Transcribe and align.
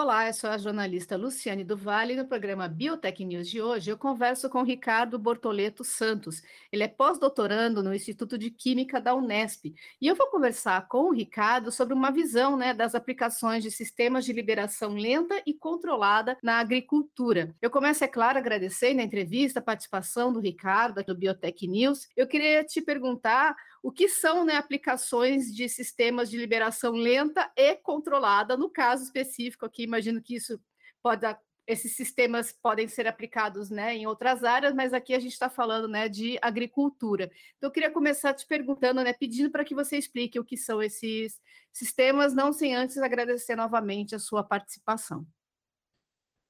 Olá, 0.00 0.28
eu 0.28 0.32
sou 0.32 0.48
a 0.48 0.56
jornalista 0.56 1.16
Luciane 1.16 1.64
do 1.64 1.76
Vale. 1.76 2.14
No 2.14 2.24
programa 2.24 2.68
Biotech 2.68 3.24
News 3.24 3.48
de 3.48 3.60
hoje, 3.60 3.90
eu 3.90 3.98
converso 3.98 4.48
com 4.48 4.62
Ricardo 4.62 5.18
Bortoleto 5.18 5.82
Santos. 5.82 6.40
Ele 6.70 6.84
é 6.84 6.88
pós-doutorando 6.88 7.82
no 7.82 7.92
Instituto 7.92 8.38
de 8.38 8.48
Química 8.48 9.00
da 9.00 9.12
Unesp. 9.12 9.74
E 10.00 10.06
eu 10.06 10.14
vou 10.14 10.28
conversar 10.28 10.86
com 10.86 11.08
o 11.08 11.12
Ricardo 11.12 11.72
sobre 11.72 11.94
uma 11.94 12.12
visão 12.12 12.56
né, 12.56 12.72
das 12.72 12.94
aplicações 12.94 13.64
de 13.64 13.72
sistemas 13.72 14.24
de 14.24 14.32
liberação 14.32 14.94
lenta 14.94 15.42
e 15.44 15.52
controlada 15.52 16.38
na 16.44 16.60
agricultura. 16.60 17.52
Eu 17.60 17.68
começo, 17.68 18.04
é 18.04 18.08
claro, 18.08 18.38
agradecendo 18.38 18.98
na 18.98 19.02
entrevista 19.02 19.58
a 19.58 19.62
participação 19.62 20.32
do 20.32 20.38
Ricardo 20.38 21.00
aqui 21.00 21.12
do 21.12 21.18
Biotech 21.18 21.66
News. 21.66 22.06
Eu 22.16 22.28
queria 22.28 22.62
te 22.62 22.80
perguntar 22.80 23.56
o 23.82 23.92
que 23.92 24.08
são 24.08 24.44
né, 24.44 24.56
aplicações 24.56 25.54
de 25.54 25.68
sistemas 25.68 26.28
de 26.30 26.36
liberação 26.36 26.92
lenta 26.92 27.50
e 27.56 27.74
controlada, 27.76 28.56
no 28.56 28.70
caso 28.70 29.04
específico 29.04 29.64
aqui, 29.64 29.82
imagino 29.82 30.22
que 30.22 30.34
isso 30.36 30.60
pode 31.02 31.24
esses 31.68 31.94
sistemas 31.94 32.50
podem 32.50 32.88
ser 32.88 33.06
aplicados 33.06 33.68
né, 33.68 33.94
em 33.94 34.06
outras 34.06 34.42
áreas, 34.42 34.74
mas 34.74 34.94
aqui 34.94 35.12
a 35.12 35.20
gente 35.20 35.32
está 35.32 35.50
falando 35.50 35.86
né, 35.86 36.08
de 36.08 36.38
agricultura. 36.40 37.30
Então, 37.58 37.68
eu 37.68 37.70
queria 37.70 37.90
começar 37.90 38.32
te 38.32 38.46
perguntando, 38.46 39.04
né, 39.04 39.12
pedindo 39.12 39.50
para 39.50 39.62
que 39.62 39.74
você 39.74 39.98
explique 39.98 40.40
o 40.40 40.44
que 40.44 40.56
são 40.56 40.82
esses 40.82 41.38
sistemas, 41.70 42.34
não 42.34 42.54
sem 42.54 42.74
antes 42.74 42.96
agradecer 42.96 43.54
novamente 43.54 44.14
a 44.14 44.18
sua 44.18 44.42
participação. 44.42 45.26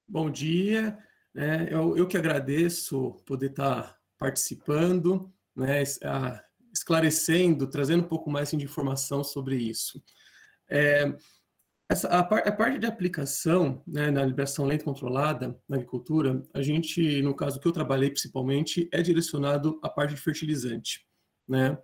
Bom 0.07 0.31
dia, 0.31 0.97
é, 1.35 1.75
eu, 1.75 1.97
eu, 1.97 2.07
que 2.07 2.17
agradeço 2.17 3.21
poder 3.27 3.51
estar 3.51 3.99
participando, 4.17 5.35
né, 5.55 5.83
a, 6.05 6.45
esclarecendo, 6.89 7.67
trazendo 7.67 8.05
um 8.05 8.09
pouco 8.09 8.31
mais 8.31 8.49
assim, 8.49 8.57
de 8.57 8.65
informação 8.65 9.23
sobre 9.23 9.57
isso. 9.57 10.03
É, 10.71 11.15
essa, 11.91 12.09
a, 12.09 12.25
par, 12.25 12.47
a, 12.49 12.53
parte 12.53 12.79
de 12.79 12.87
aplicação 12.87 13.83
né, 13.87 14.11
na 14.11 14.25
liberação 14.25 14.65
lenta 14.65 14.85
controlada 14.85 15.59
na 15.69 15.77
agricultura, 15.77 16.43
a 16.55 16.63
gente, 16.63 17.21
no 17.23 17.35
caso 17.35 17.61
que 17.61 17.69
eu 17.69 17.73
trabalhei 17.73 18.09
principalmente, 18.09 18.89
é 18.91 19.03
direcionado 19.03 19.79
à 19.83 19.89
parte 19.91 20.15
de 20.15 20.21
fertilizante. 20.21 21.07
Né? 21.47 21.79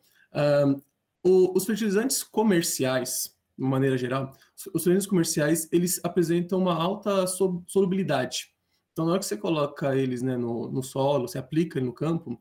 O, 1.22 1.56
os 1.56 1.64
fertilizantes 1.64 2.22
comerciais, 2.22 3.34
de 3.58 3.64
maneira 3.64 3.97
geral, 3.98 4.32
os 4.56 4.82
fertilizantes 4.82 5.06
comerciais, 5.06 5.69
eles 5.70 6.00
apresentam 6.02 6.58
uma 6.58 6.75
alta 6.75 7.27
solubilidade. 7.27 8.48
Então, 8.92 9.05
na 9.05 9.12
hora 9.12 9.20
que 9.20 9.27
você 9.27 9.36
coloca 9.36 9.97
eles 9.97 10.22
né, 10.22 10.36
no, 10.36 10.70
no 10.70 10.82
solo, 10.82 11.28
você 11.28 11.38
aplica 11.38 11.80
no 11.80 11.92
campo, 11.92 12.41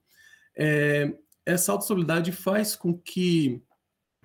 é, 0.58 1.14
essa 1.45 1.72
autossolubilidade 1.72 2.31
faz 2.31 2.75
com 2.75 2.97
que 2.97 3.61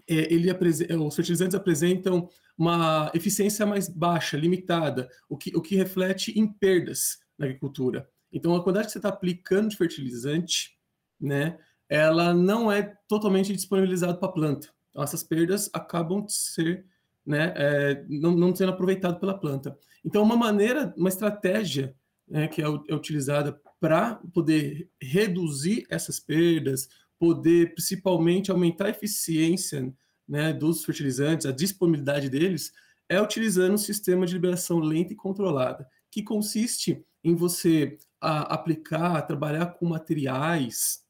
é, 0.08 0.32
ele 0.32 0.50
os 0.50 1.16
fertilizantes 1.16 1.54
apresentam 1.54 2.28
uma 2.56 3.10
eficiência 3.14 3.64
mais 3.64 3.88
baixa, 3.88 4.36
limitada, 4.36 5.08
o 5.28 5.36
que, 5.36 5.56
o 5.56 5.62
que 5.62 5.76
reflete 5.76 6.36
em 6.38 6.46
perdas 6.46 7.18
na 7.38 7.46
agricultura. 7.46 8.08
Então, 8.32 8.54
a 8.54 8.62
quantidade 8.62 8.86
que 8.86 8.92
você 8.92 8.98
está 8.98 9.10
aplicando 9.10 9.68
de 9.68 9.76
fertilizante, 9.76 10.76
né, 11.20 11.58
ela 11.88 12.34
não 12.34 12.70
é 12.70 12.94
totalmente 13.06 13.52
disponibilizada 13.52 14.14
para 14.14 14.28
a 14.28 14.32
planta. 14.32 14.68
Então, 14.90 15.02
essas 15.02 15.22
perdas 15.22 15.70
acabam 15.72 16.24
de 16.24 16.32
ser, 16.32 16.84
né, 17.24 17.52
é, 17.56 18.04
não, 18.08 18.32
não 18.32 18.54
sendo 18.54 18.72
aproveitado 18.72 19.20
pela 19.20 19.38
planta. 19.38 19.78
Então, 20.04 20.22
uma 20.22 20.36
maneira, 20.36 20.92
uma 20.96 21.08
estratégia 21.08 21.94
né, 22.26 22.48
que 22.48 22.60
é, 22.60 22.64
é 22.64 22.94
utilizada 22.94 23.58
para 23.80 24.16
poder 24.34 24.90
reduzir 25.00 25.86
essas 25.88 26.18
perdas, 26.18 26.88
poder 27.18 27.74
principalmente 27.74 28.50
aumentar 28.50 28.86
a 28.86 28.90
eficiência 28.90 29.92
né, 30.28 30.52
dos 30.52 30.84
fertilizantes, 30.84 31.46
a 31.46 31.52
disponibilidade 31.52 32.28
deles, 32.28 32.72
é 33.08 33.20
utilizando 33.20 33.74
um 33.74 33.78
sistema 33.78 34.26
de 34.26 34.34
liberação 34.34 34.78
lenta 34.78 35.12
e 35.12 35.16
controlada, 35.16 35.88
que 36.10 36.22
consiste 36.22 37.02
em 37.24 37.34
você 37.34 37.98
a, 38.20 38.54
aplicar, 38.54 39.22
trabalhar 39.22 39.66
com 39.66 39.86
materiais, 39.86 41.02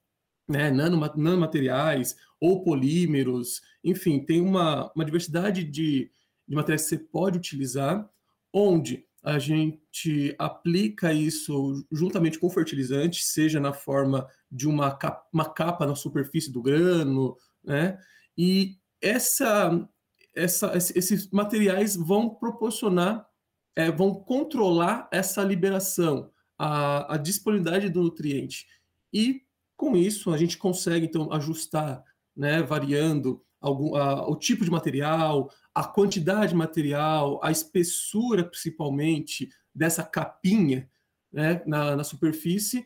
né, 0.48 0.70
nanomateriais 0.70 2.16
ou 2.41 2.62
polímeros, 2.62 3.60
enfim, 3.83 4.25
tem 4.25 4.41
uma, 4.41 4.91
uma 4.94 5.04
diversidade 5.04 5.65
de, 5.65 6.10
de 6.47 6.54
materiais 6.54 6.83
que 6.84 6.88
você 6.88 6.99
pode 6.99 7.38
utilizar, 7.38 8.09
onde 8.53 9.08
a 9.28 9.39
gente 9.39 10.34
aplica 10.39 11.12
isso 11.12 11.87
juntamente 11.93 12.39
com 12.39 12.47
o 12.47 12.50
fertilizante, 12.50 13.22
seja 13.22 13.61
na 13.61 13.75
forma 13.75 14.27
de 14.50 14.66
uma 14.66 14.91
capa, 14.97 15.28
uma 15.31 15.44
capa 15.44 15.87
na 15.87 15.94
superfície 15.94 16.50
do 16.50 16.62
grano, 16.62 17.37
né? 17.62 17.99
E 18.39 18.78
essa, 19.03 19.87
essa, 20.34 20.72
esses 20.75 21.31
materiais 21.31 21.94
vão 21.94 22.31
proporcionar, 22.31 23.28
é, 23.77 23.93
vão 23.93 24.15
controlar 24.15 25.06
essa 25.12 25.45
liberação, 25.45 26.31
a, 26.56 27.15
a 27.15 27.19
disponibilidade 27.19 27.91
do 27.91 28.03
nutriente. 28.03 28.66
E 29.12 29.43
com 29.77 29.95
isso 29.95 30.33
a 30.33 30.39
gente 30.39 30.56
consegue 30.56 31.05
então 31.05 31.31
ajustar, 31.34 32.03
né, 32.34 32.62
variando 32.62 33.45
algum, 33.61 33.95
a, 33.95 34.29
o 34.29 34.37
tipo 34.37 34.65
de 34.65 34.71
material, 34.71 35.51
a 35.75 35.85
quantidade 35.85 36.51
de 36.51 36.57
material, 36.57 37.41
a 37.43 37.51
espessura, 37.51 38.45
principalmente, 38.45 39.49
dessa 39.75 40.03
capinha 40.03 40.89
né, 41.33 41.63
na, 41.67 41.97
na 41.97 42.05
superfície, 42.05 42.85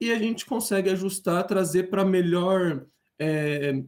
e 0.00 0.12
a 0.12 0.18
gente 0.18 0.46
consegue 0.46 0.90
ajustar, 0.90 1.46
trazer 1.46 1.90
para 1.90 2.04
melhor, 2.04 2.86
é, 3.18 3.82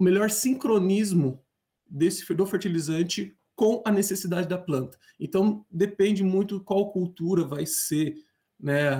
melhor 0.00 0.30
sincronismo 0.30 1.42
desse, 1.88 2.32
do 2.34 2.46
fertilizante 2.46 3.36
com 3.56 3.82
a 3.84 3.90
necessidade 3.90 4.46
da 4.46 4.56
planta. 4.56 4.96
Então, 5.18 5.66
depende 5.68 6.22
muito 6.22 6.60
qual 6.60 6.92
cultura 6.92 7.44
vai 7.44 7.66
ser 7.66 8.14
né, 8.60 8.90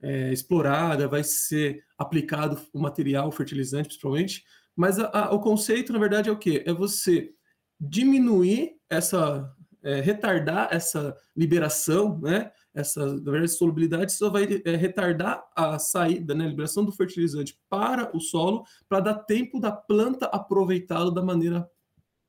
é, 0.00 0.32
explorada, 0.32 1.08
vai 1.08 1.24
ser 1.24 1.84
aplicado 1.96 2.60
o 2.72 2.80
material, 2.80 3.30
fertilizante, 3.32 3.88
principalmente, 3.88 4.44
mas 4.76 4.98
a, 4.98 5.08
a, 5.08 5.34
o 5.34 5.40
conceito, 5.40 5.92
na 5.92 5.98
verdade, 5.98 6.28
é 6.28 6.32
o 6.32 6.38
quê? 6.38 6.62
É 6.64 6.72
você 6.72 7.32
diminuir 7.80 8.76
essa, 8.88 9.52
é, 9.82 10.00
retardar 10.00 10.68
essa 10.70 11.16
liberação, 11.36 12.20
né? 12.20 12.52
Essa, 12.72 13.06
na 13.06 13.30
verdade, 13.32 13.52
solubilidade 13.52 14.12
só 14.12 14.30
vai 14.30 14.46
é, 14.64 14.76
retardar 14.76 15.44
a 15.56 15.80
saída, 15.80 16.32
né? 16.32 16.44
A 16.44 16.48
liberação 16.48 16.84
do 16.84 16.92
fertilizante 16.92 17.58
para 17.68 18.16
o 18.16 18.20
solo, 18.20 18.64
para 18.88 19.00
dar 19.00 19.14
tempo 19.14 19.58
da 19.58 19.72
planta 19.72 20.26
aproveitá-lo 20.26 21.10
da 21.10 21.22
maneira, 21.22 21.68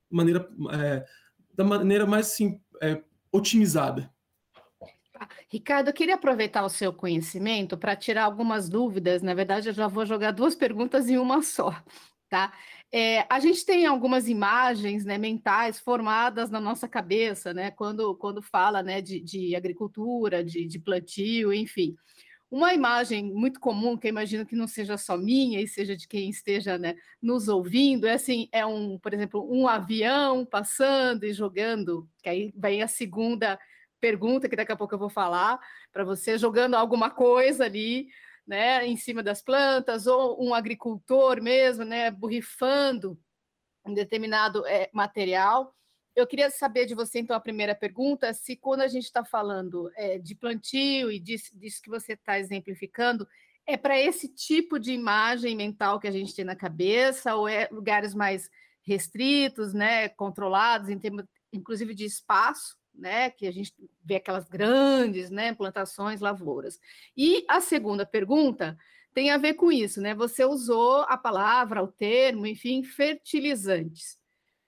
maneira, 0.09 0.49
é, 0.71 1.05
da 1.53 1.63
maneira 1.63 2.07
mais 2.07 2.27
assim, 2.27 2.59
otimizada. 3.31 4.11
Ricardo, 5.51 5.89
eu 5.89 5.93
queria 5.93 6.15
aproveitar 6.15 6.63
o 6.63 6.69
seu 6.69 6.93
conhecimento 6.93 7.77
para 7.77 7.95
tirar 7.95 8.23
algumas 8.23 8.69
dúvidas. 8.69 9.21
Na 9.21 9.33
verdade, 9.33 9.69
eu 9.69 9.73
já 9.73 9.87
vou 9.87 10.05
jogar 10.05 10.31
duas 10.31 10.55
perguntas 10.55 11.09
em 11.09 11.17
uma 11.17 11.41
só, 11.41 11.71
tá? 12.29 12.53
É, 12.91 13.25
a 13.29 13.39
gente 13.39 13.65
tem 13.65 13.85
algumas 13.85 14.27
imagens 14.27 15.05
né, 15.05 15.17
mentais 15.17 15.79
formadas 15.79 16.49
na 16.49 16.59
nossa 16.59 16.87
cabeça, 16.87 17.53
né, 17.53 17.69
quando, 17.69 18.15
quando 18.15 18.41
fala 18.41 18.81
né, 18.81 18.99
de, 18.99 19.19
de 19.19 19.55
agricultura, 19.55 20.43
de, 20.43 20.65
de 20.65 20.79
plantio, 20.79 21.53
enfim. 21.53 21.95
Uma 22.49 22.73
imagem 22.73 23.31
muito 23.31 23.59
comum, 23.59 23.95
que 23.95 24.07
eu 24.07 24.09
imagino 24.09 24.43
que 24.43 24.55
não 24.55 24.67
seja 24.67 24.97
só 24.97 25.15
minha 25.15 25.61
e 25.61 25.67
seja 25.67 25.95
de 25.95 26.07
quem 26.07 26.31
esteja 26.31 26.79
né, 26.79 26.95
nos 27.21 27.47
ouvindo, 27.47 28.07
é 28.07 28.13
assim, 28.13 28.49
é 28.51 28.65
um, 28.65 28.97
por 28.97 29.13
exemplo, 29.13 29.47
um 29.51 29.67
avião 29.67 30.43
passando 30.43 31.25
e 31.25 31.33
jogando, 31.33 32.09
que 32.23 32.29
aí 32.29 32.51
vem 32.57 32.81
a 32.81 32.87
segunda 32.87 33.59
pergunta 33.99 34.47
que 34.47 34.55
daqui 34.55 34.71
a 34.71 34.75
pouco 34.75 34.93
eu 34.93 34.99
vou 34.99 35.09
falar 35.09 35.59
para 35.91 36.03
você, 36.03 36.37
jogando 36.37 36.75
alguma 36.75 37.09
coisa 37.09 37.65
ali, 37.65 38.07
né, 38.47 38.85
em 38.85 38.97
cima 38.97 39.21
das 39.21 39.41
plantas, 39.41 40.07
ou 40.07 40.43
um 40.43 40.53
agricultor 40.53 41.41
mesmo, 41.41 41.83
né, 41.85 42.09
borrifando 42.09 43.19
um 43.85 43.93
determinado 43.93 44.65
é, 44.65 44.89
material. 44.93 45.75
Eu 46.15 46.25
queria 46.25 46.49
saber 46.49 46.85
de 46.85 46.95
você, 46.95 47.19
então, 47.19 47.35
a 47.35 47.39
primeira 47.39 47.75
pergunta, 47.75 48.33
se 48.33 48.55
quando 48.55 48.81
a 48.81 48.87
gente 48.87 49.05
está 49.05 49.23
falando 49.23 49.91
é, 49.95 50.17
de 50.17 50.33
plantio 50.35 51.11
e 51.11 51.19
disso, 51.19 51.57
disso 51.57 51.81
que 51.81 51.89
você 51.89 52.13
está 52.13 52.39
exemplificando, 52.39 53.27
é 53.67 53.77
para 53.77 53.99
esse 53.99 54.27
tipo 54.27 54.79
de 54.79 54.93
imagem 54.93 55.55
mental 55.55 55.99
que 55.99 56.07
a 56.07 56.11
gente 56.11 56.35
tem 56.35 56.43
na 56.43 56.55
cabeça, 56.55 57.35
ou 57.35 57.47
é 57.47 57.67
lugares 57.71 58.15
mais 58.15 58.49
restritos, 58.81 59.73
né, 59.75 60.09
controlados, 60.09 60.89
em 60.89 60.97
termos, 60.97 61.23
inclusive, 61.53 61.93
de 61.93 62.05
espaço? 62.05 62.78
Né, 62.99 63.29
que 63.29 63.47
a 63.47 63.51
gente 63.51 63.73
vê 64.03 64.15
aquelas 64.15 64.47
grandes, 64.47 65.29
né, 65.29 65.53
plantações, 65.53 66.19
lavouras. 66.19 66.79
E 67.15 67.45
a 67.47 67.61
segunda 67.61 68.05
pergunta 68.05 68.77
tem 69.13 69.31
a 69.31 69.37
ver 69.37 69.55
com 69.55 69.71
isso, 69.71 69.99
né? 69.99 70.13
Você 70.13 70.45
usou 70.45 71.01
a 71.01 71.17
palavra, 71.17 71.83
o 71.83 71.87
termo, 71.87 72.45
enfim, 72.45 72.83
fertilizantes, 72.83 74.17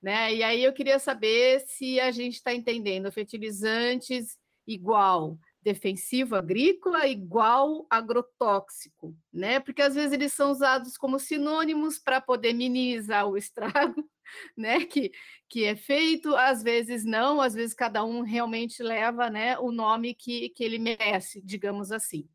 né? 0.02 0.34
E 0.34 0.44
aí 0.44 0.64
eu 0.64 0.74
queria 0.74 1.00
saber 1.00 1.62
se 1.62 2.00
a 2.00 2.12
gente 2.12 2.36
está 2.36 2.54
entendendo 2.54 3.12
fertilizantes 3.12 4.38
igual 4.66 5.38
defensivo 5.64 6.36
agrícola 6.36 7.08
igual 7.08 7.86
agrotóxico, 7.90 9.16
né? 9.32 9.60
Porque 9.60 9.82
às 9.82 9.94
vezes 9.94 10.12
eles 10.12 10.34
são 10.34 10.52
usados 10.52 10.98
como 10.98 11.20
sinônimos 11.20 12.00
para 12.00 12.20
poder 12.20 12.54
minimizar 12.54 13.28
o 13.28 13.38
estrago, 13.38 14.04
né, 14.58 14.86
que, 14.86 15.12
que 15.48 15.66
é 15.66 15.76
feito, 15.76 16.36
às 16.36 16.64
vezes 16.64 17.04
não, 17.06 17.40
às 17.40 17.54
vezes 17.54 17.76
cada 17.76 18.04
um 18.04 18.22
realmente 18.22 18.82
leva, 18.82 19.30
né, 19.30 19.58
o 19.60 19.72
nome 19.72 20.16
que, 20.16 20.50
que 20.50 20.64
ele 20.64 20.80
merece, 20.80 21.42
digamos 21.42 21.92
assim. 21.92 22.28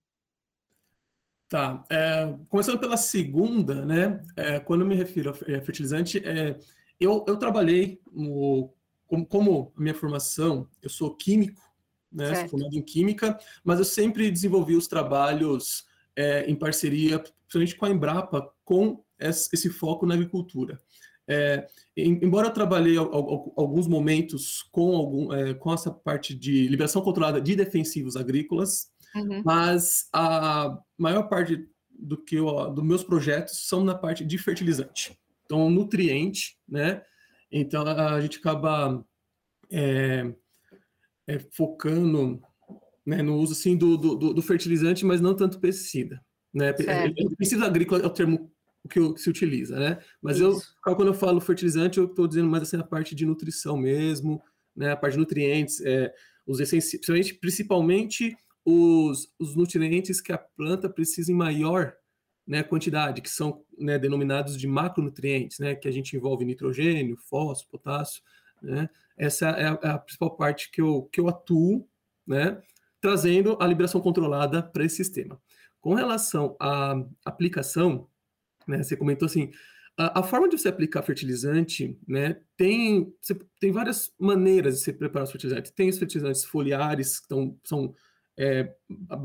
Tá, 1.49 1.85
é, 1.91 2.37
começando 2.49 2.79
pela 2.79 2.97
segunda, 2.97 3.85
né, 3.85 4.23
é, 4.37 4.61
quando 4.61 4.85
me 4.85 4.95
refiro 4.95 5.31
a 5.31 5.35
fertilizante, 5.35 6.19
é, 6.19 6.59
eu, 6.99 7.25
eu 7.27 7.37
trabalhei 7.37 8.01
no, 8.13 8.73
como, 9.07 9.27
como 9.27 9.73
minha 9.77 9.95
formação, 9.95 10.69
eu 10.83 10.91
sou 10.91 11.15
químico, 11.15 11.63
né, 12.17 12.49
formado 12.49 12.75
em 12.75 12.83
química, 12.83 13.39
mas 13.63 13.79
eu 13.79 13.85
sempre 13.85 14.31
desenvolvi 14.31 14.75
os 14.75 14.89
trabalhos 14.89 15.85
é, 16.17 16.51
em 16.51 16.55
parceria, 16.55 17.19
principalmente 17.19 17.77
com 17.77 17.85
a 17.85 17.91
Embrapa, 17.91 18.51
com 18.65 19.05
esse 19.19 19.69
foco 19.69 20.07
na 20.07 20.15
agricultura. 20.15 20.81
É, 21.29 21.67
embora 21.97 22.49
eu 22.49 22.53
trabalhei 22.53 22.97
alguns 22.97 23.87
momentos 23.87 24.63
com, 24.71 24.95
algum, 24.95 25.33
é, 25.33 25.55
com 25.55 25.73
essa 25.75 25.91
parte 25.91 26.35
de 26.35 26.69
liberação 26.69 27.03
controlada 27.03 27.41
de 27.41 27.55
defensivos 27.55 28.17
agrícolas, 28.17 28.91
uhum. 29.15 29.43
mas 29.45 30.09
a 30.13 30.79
maior 30.97 31.25
parte 31.25 31.69
do 31.91 32.17
que 32.17 32.37
eu, 32.37 32.71
dos 32.71 32.85
meus 32.85 33.03
projetos 33.03 33.67
são 33.67 33.85
na 33.85 33.95
parte 33.95 34.25
de 34.25 34.39
fertilizante. 34.39 35.19
Então, 35.45 35.69
nutriente, 35.69 36.59
né? 36.69 37.03
Então, 37.51 37.87
a 37.87 38.21
gente 38.21 38.39
acaba 38.39 39.05
é, 39.71 40.33
é, 41.27 41.39
focando 41.53 42.41
né, 43.05 43.23
no 43.23 43.37
uso 43.37 43.53
assim, 43.53 43.77
do, 43.77 43.97
do, 43.97 44.35
do, 44.35 44.43
fertilizante, 44.43 45.05
mas 45.05 45.21
não 45.21 45.35
tanto 45.35 45.61
pesticida. 45.61 46.21
Né? 46.53 46.73
Pesticida 46.73 47.67
agrícola 47.67 48.03
é 48.03 48.07
o 48.07 48.11
termo 48.11 48.51
que, 48.89 49.13
que 49.15 49.21
se 49.21 49.29
utiliza, 49.29 49.79
né? 49.79 49.99
Mas 50.23 50.39
Isso. 50.39 50.77
eu, 50.87 50.97
quando 50.97 51.09
eu 51.09 51.15
falo 51.15 51.41
fertilizante, 51.41 51.99
eu 51.99 52.07
estou 52.07 52.27
dizendo 52.27 52.49
mais 52.49 52.63
assim 52.63 52.77
a 52.77 52.85
parte 52.85 53.15
de 53.15 53.27
nutrição 53.27 53.77
mesmo, 53.77 54.43
né? 54.75 54.93
A 54.93 54.97
parte 54.97 55.15
de 55.15 55.19
nutrientes, 55.19 55.81
é, 55.85 56.13
os 56.47 56.61
essenciais, 56.61 57.33
principalmente 57.33 58.37
os, 58.65 59.33
os 59.39 59.55
nutrientes 59.55 60.21
que 60.21 60.33
a 60.33 60.39
planta 60.39 60.89
precisa 60.89 61.31
em 61.31 61.35
maior 61.35 61.95
né, 62.47 62.63
quantidade, 62.63 63.21
que 63.21 63.31
são 63.31 63.65
né, 63.77 63.99
denominados 63.99 64.57
de 64.57 64.67
macronutrientes, 64.69 65.59
né, 65.59 65.75
que 65.75 65.89
a 65.89 65.91
gente 65.91 66.17
envolve 66.17 66.45
nitrogênio, 66.45 67.17
fósforo, 67.17 67.71
potássio. 67.71 68.23
Né? 68.63 68.89
Essa 69.17 69.49
é 69.51 69.67
a, 69.67 69.79
é 69.83 69.89
a, 69.89 69.99
principal 69.99 70.37
parte 70.37 70.71
que 70.71 70.81
eu, 70.81 71.05
que 71.13 71.21
eu 71.21 71.29
atuo, 71.29 71.89
né, 72.27 72.61
trazendo 73.01 73.57
a 73.61 73.67
liberação 73.67 74.01
controlada 74.01 74.63
para 74.63 74.85
esse 74.85 74.97
sistema. 74.97 75.41
Com 75.81 75.95
relação 75.95 76.57
à 76.61 76.95
aplicação, 77.25 78.09
né, 78.67 78.83
você 78.83 78.97
comentou 78.97 79.27
assim, 79.27 79.53
a, 79.97 80.21
a, 80.21 80.23
forma 80.23 80.49
de 80.49 80.59
você 80.59 80.69
aplicar 80.69 81.03
fertilizante, 81.03 81.99
né, 82.07 82.41
tem, 82.57 83.15
você, 83.21 83.35
tem 83.59 83.73
várias 83.73 84.13
maneiras 84.19 84.75
de 84.79 84.81
você 84.85 84.93
preparar 84.93 85.25
os 85.25 85.33
fertilizantes. 85.33 85.71
Tem 85.71 85.89
os 85.89 85.99
fertilizantes 85.99 86.45
foliares, 86.45 87.21
que 87.21 87.29
tão, 87.29 87.59
são 87.65 87.95
é, 88.37 88.75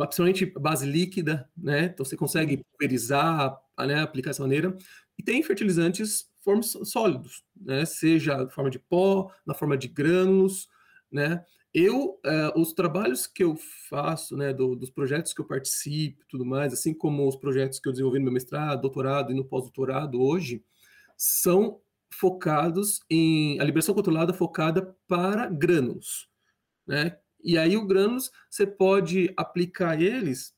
principalmente 0.07 0.45
base 0.45 0.85
líquida, 0.85 1.49
né, 1.57 1.85
então 1.85 2.05
você 2.05 2.15
consegue 2.15 2.63
pulverizar, 2.71 3.59
né, 3.77 4.01
aplicar 4.01 4.29
dessa 4.29 4.43
maneira. 4.43 4.77
E 5.17 5.23
tem 5.23 5.43
fertilizantes 5.43 6.30
formas 6.43 6.77
sólidos, 6.85 7.43
né, 7.55 7.85
seja 7.85 8.37
na 8.37 8.49
forma 8.49 8.69
de 8.69 8.79
pó, 8.79 9.31
na 9.45 9.53
forma 9.53 9.77
de 9.77 9.87
grânulos, 9.87 10.67
né, 11.11 11.43
eu, 11.73 12.19
uh, 12.25 12.59
os 12.59 12.73
trabalhos 12.73 13.25
que 13.25 13.43
eu 13.43 13.55
faço, 13.89 14.35
né, 14.35 14.53
do, 14.53 14.75
dos 14.75 14.89
projetos 14.89 15.33
que 15.33 15.39
eu 15.39 15.45
participo 15.45 16.25
tudo 16.27 16.45
mais, 16.45 16.73
assim 16.73 16.93
como 16.93 17.27
os 17.27 17.35
projetos 17.35 17.79
que 17.79 17.87
eu 17.87 17.93
desenvolvi 17.93 18.19
no 18.19 18.25
meu 18.25 18.33
mestrado, 18.33 18.81
doutorado 18.81 19.31
e 19.31 19.35
no 19.35 19.45
pós-doutorado 19.45 20.21
hoje, 20.21 20.63
são 21.15 21.79
focados 22.13 22.99
em 23.09 23.59
a 23.59 23.63
liberação 23.63 23.95
controlada 23.95 24.33
focada 24.33 24.95
para 25.07 25.47
grânulos, 25.47 26.27
né? 26.85 27.17
E 27.43 27.57
aí 27.57 27.77
o 27.77 27.87
grânulos 27.87 28.31
você 28.49 28.67
pode 28.67 29.33
aplicar 29.37 29.99
eles 29.99 30.53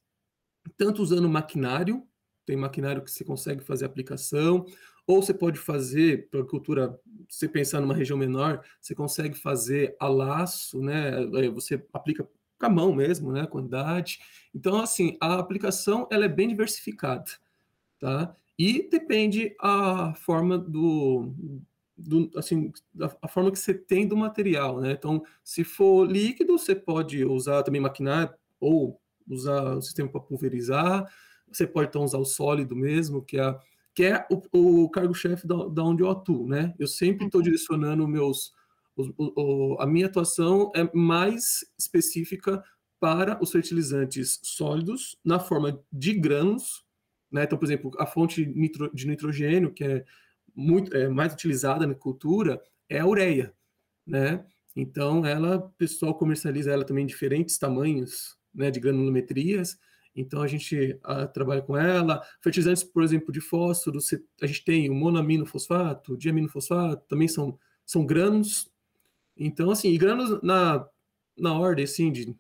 tanto 0.76 1.02
usando 1.02 1.30
maquinário, 1.30 2.06
tem 2.46 2.58
maquinário 2.58 3.04
que 3.04 3.12
você 3.12 3.24
consegue 3.24 3.64
fazer 3.64 3.86
aplicação, 3.86 4.66
ou 5.06 5.22
você 5.22 5.34
pode 5.34 5.60
fazer, 5.60 6.30
para 6.30 6.44
cultura, 6.44 7.00
você 7.30 7.48
pensar 7.48 7.82
numa 7.82 7.94
região 7.94 8.18
menor, 8.18 8.64
você 8.80 8.96
consegue 8.96 9.36
fazer 9.36 9.96
a 10.00 10.08
laço, 10.08 10.82
né? 10.82 11.26
Você 11.54 11.84
aplica 11.92 12.28
com 12.58 12.66
a 12.66 12.70
mão 12.70 12.94
mesmo, 12.94 13.32
né? 13.32 13.42
A 13.42 13.48
quantidade. 13.48 14.20
Então, 14.56 14.80
assim, 14.80 15.18
a 15.20 15.40
aplicação 15.40 16.08
ela 16.10 16.26
é 16.26 16.30
bem 16.30 16.48
diversificada, 16.48 17.32
tá? 18.00 18.36
E 18.58 18.88
depende 18.90 19.56
a 19.60 20.14
forma 20.14 20.58
do, 20.58 21.34
do 21.98 22.30
assim, 22.38 22.72
da, 22.94 23.14
a 23.22 23.28
forma 23.28 23.52
que 23.52 23.60
você 23.60 23.74
tem 23.74 24.08
do 24.08 24.16
material, 24.16 24.80
né? 24.80 24.92
Então, 24.92 25.24
se 25.44 25.64
for 25.64 26.10
líquido, 26.10 26.58
você 26.58 26.76
pode 26.76 27.26
usar 27.26 27.64
também 27.64 27.82
maquinário 27.82 28.34
ou 28.60 29.02
usar 29.28 29.76
o 29.76 29.82
sistema 29.82 30.08
para 30.10 30.22
pulverizar. 30.22 31.12
Você 31.52 31.68
pode 31.68 31.90
então 31.90 32.04
usar 32.04 32.20
o 32.20 32.26
sólido 32.26 32.76
mesmo, 32.76 33.22
que 33.22 33.38
é 33.38 33.58
que 33.94 34.04
é 34.04 34.26
o, 34.30 34.84
o 34.84 34.90
cargo-chefe 34.90 35.48
da, 35.48 35.56
da, 35.68 35.84
onde 35.84 36.02
eu 36.02 36.10
atuo, 36.10 36.48
né? 36.48 36.74
Eu 36.80 36.88
sempre 36.88 37.26
estou 37.26 37.40
uhum. 37.40 37.44
direcionando 37.44 38.08
meus, 38.08 38.52
o, 38.96 39.14
o, 39.18 39.78
a 39.80 39.86
minha 39.86 40.08
atuação 40.08 40.72
é 40.76 40.90
mais 40.94 41.66
específica 41.78 42.64
para 43.00 43.42
os 43.42 43.52
fertilizantes 43.52 44.40
sólidos 44.44 45.20
na 45.24 45.40
forma 45.40 45.80
de 45.92 46.14
grãos, 46.14 46.86
né? 47.32 47.44
Então, 47.44 47.58
por 47.58 47.66
exemplo, 47.66 47.92
a 48.00 48.06
fonte 48.06 48.46
nitro, 48.46 48.90
de 48.94 49.08
nitrogênio 49.08 49.74
que 49.74 49.84
é 49.84 50.06
muito 50.56 50.96
é, 50.96 51.08
mais 51.08 51.34
utilizada 51.34 51.86
na 51.86 51.96
cultura 51.96 52.62
é 52.90 53.00
a 53.00 53.08
ureia, 53.08 53.54
né? 54.06 54.46
Então, 54.76 55.26
ela, 55.26 55.58
o 55.58 55.70
pessoal 55.72 56.16
comercializa 56.16 56.72
ela 56.72 56.84
também 56.84 57.04
em 57.04 57.08
diferentes 57.08 57.58
tamanhos, 57.58 58.38
né, 58.54 58.72
de 58.72 58.80
granulometrias, 58.80 59.78
então 60.16 60.42
a 60.42 60.48
gente 60.48 60.98
a, 61.04 61.24
ah, 61.24 61.28
trabalha 61.28 61.62
com 61.62 61.76
ela. 61.76 62.22
Fertilizantes, 62.42 62.84
por 62.84 63.04
exemplo, 63.04 63.32
de 63.32 63.42
fósforo, 63.42 64.00
a 64.42 64.46
gente 64.46 64.64
tem 64.64 64.90
o 64.90 64.94
monoaminofosfato, 64.94 66.18
diaminofosfato, 66.18 67.04
também 67.08 67.28
são, 67.28 67.58
são 67.86 68.06
grãos. 68.06 68.72
Então, 69.36 69.72
assim, 69.72 69.90
e 69.90 69.98
grãos 69.98 70.42
na, 70.44 70.88
na 71.38 71.58
ordem, 71.58 71.86
assim, 71.86 72.12
de. 72.12 72.36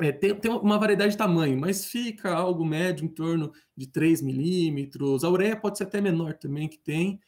É, 0.00 0.12
tem, 0.12 0.34
tem 0.34 0.50
uma 0.50 0.78
variedade 0.78 1.12
de 1.12 1.18
tamanho, 1.18 1.58
mas 1.58 1.86
fica 1.86 2.32
algo 2.32 2.64
médio 2.64 3.04
em 3.04 3.08
torno 3.08 3.52
de 3.76 3.88
3 3.88 4.22
milímetros. 4.22 5.24
A 5.24 5.30
ureia 5.30 5.56
pode 5.56 5.78
ser 5.78 5.84
até 5.84 6.00
menor 6.00 6.34
também, 6.34 6.68
que 6.68 6.78
tem. 6.78 7.20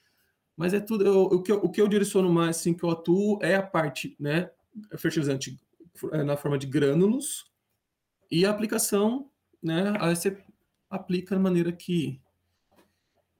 Mas 0.56 0.74
é 0.74 0.80
tudo. 0.80 1.04
Eu, 1.04 1.22
o, 1.22 1.42
que 1.42 1.50
eu, 1.50 1.56
o 1.56 1.70
que 1.70 1.80
eu 1.80 1.88
direciono 1.88 2.30
mais, 2.32 2.58
assim, 2.58 2.74
que 2.74 2.84
eu 2.84 2.90
atuo 2.90 3.38
é 3.42 3.56
a 3.56 3.62
parte, 3.62 4.14
né? 4.20 4.50
Fertilizante 4.98 5.58
é, 6.12 6.22
na 6.22 6.36
forma 6.36 6.58
de 6.58 6.66
grânulos 6.66 7.50
e 8.30 8.46
a 8.46 8.50
aplicação 8.50 9.29
né? 9.62 9.94
Aí 10.00 10.14
você 10.14 10.36
aplica 10.88 11.34
da 11.34 11.40
maneira 11.40 11.72
que 11.72 12.20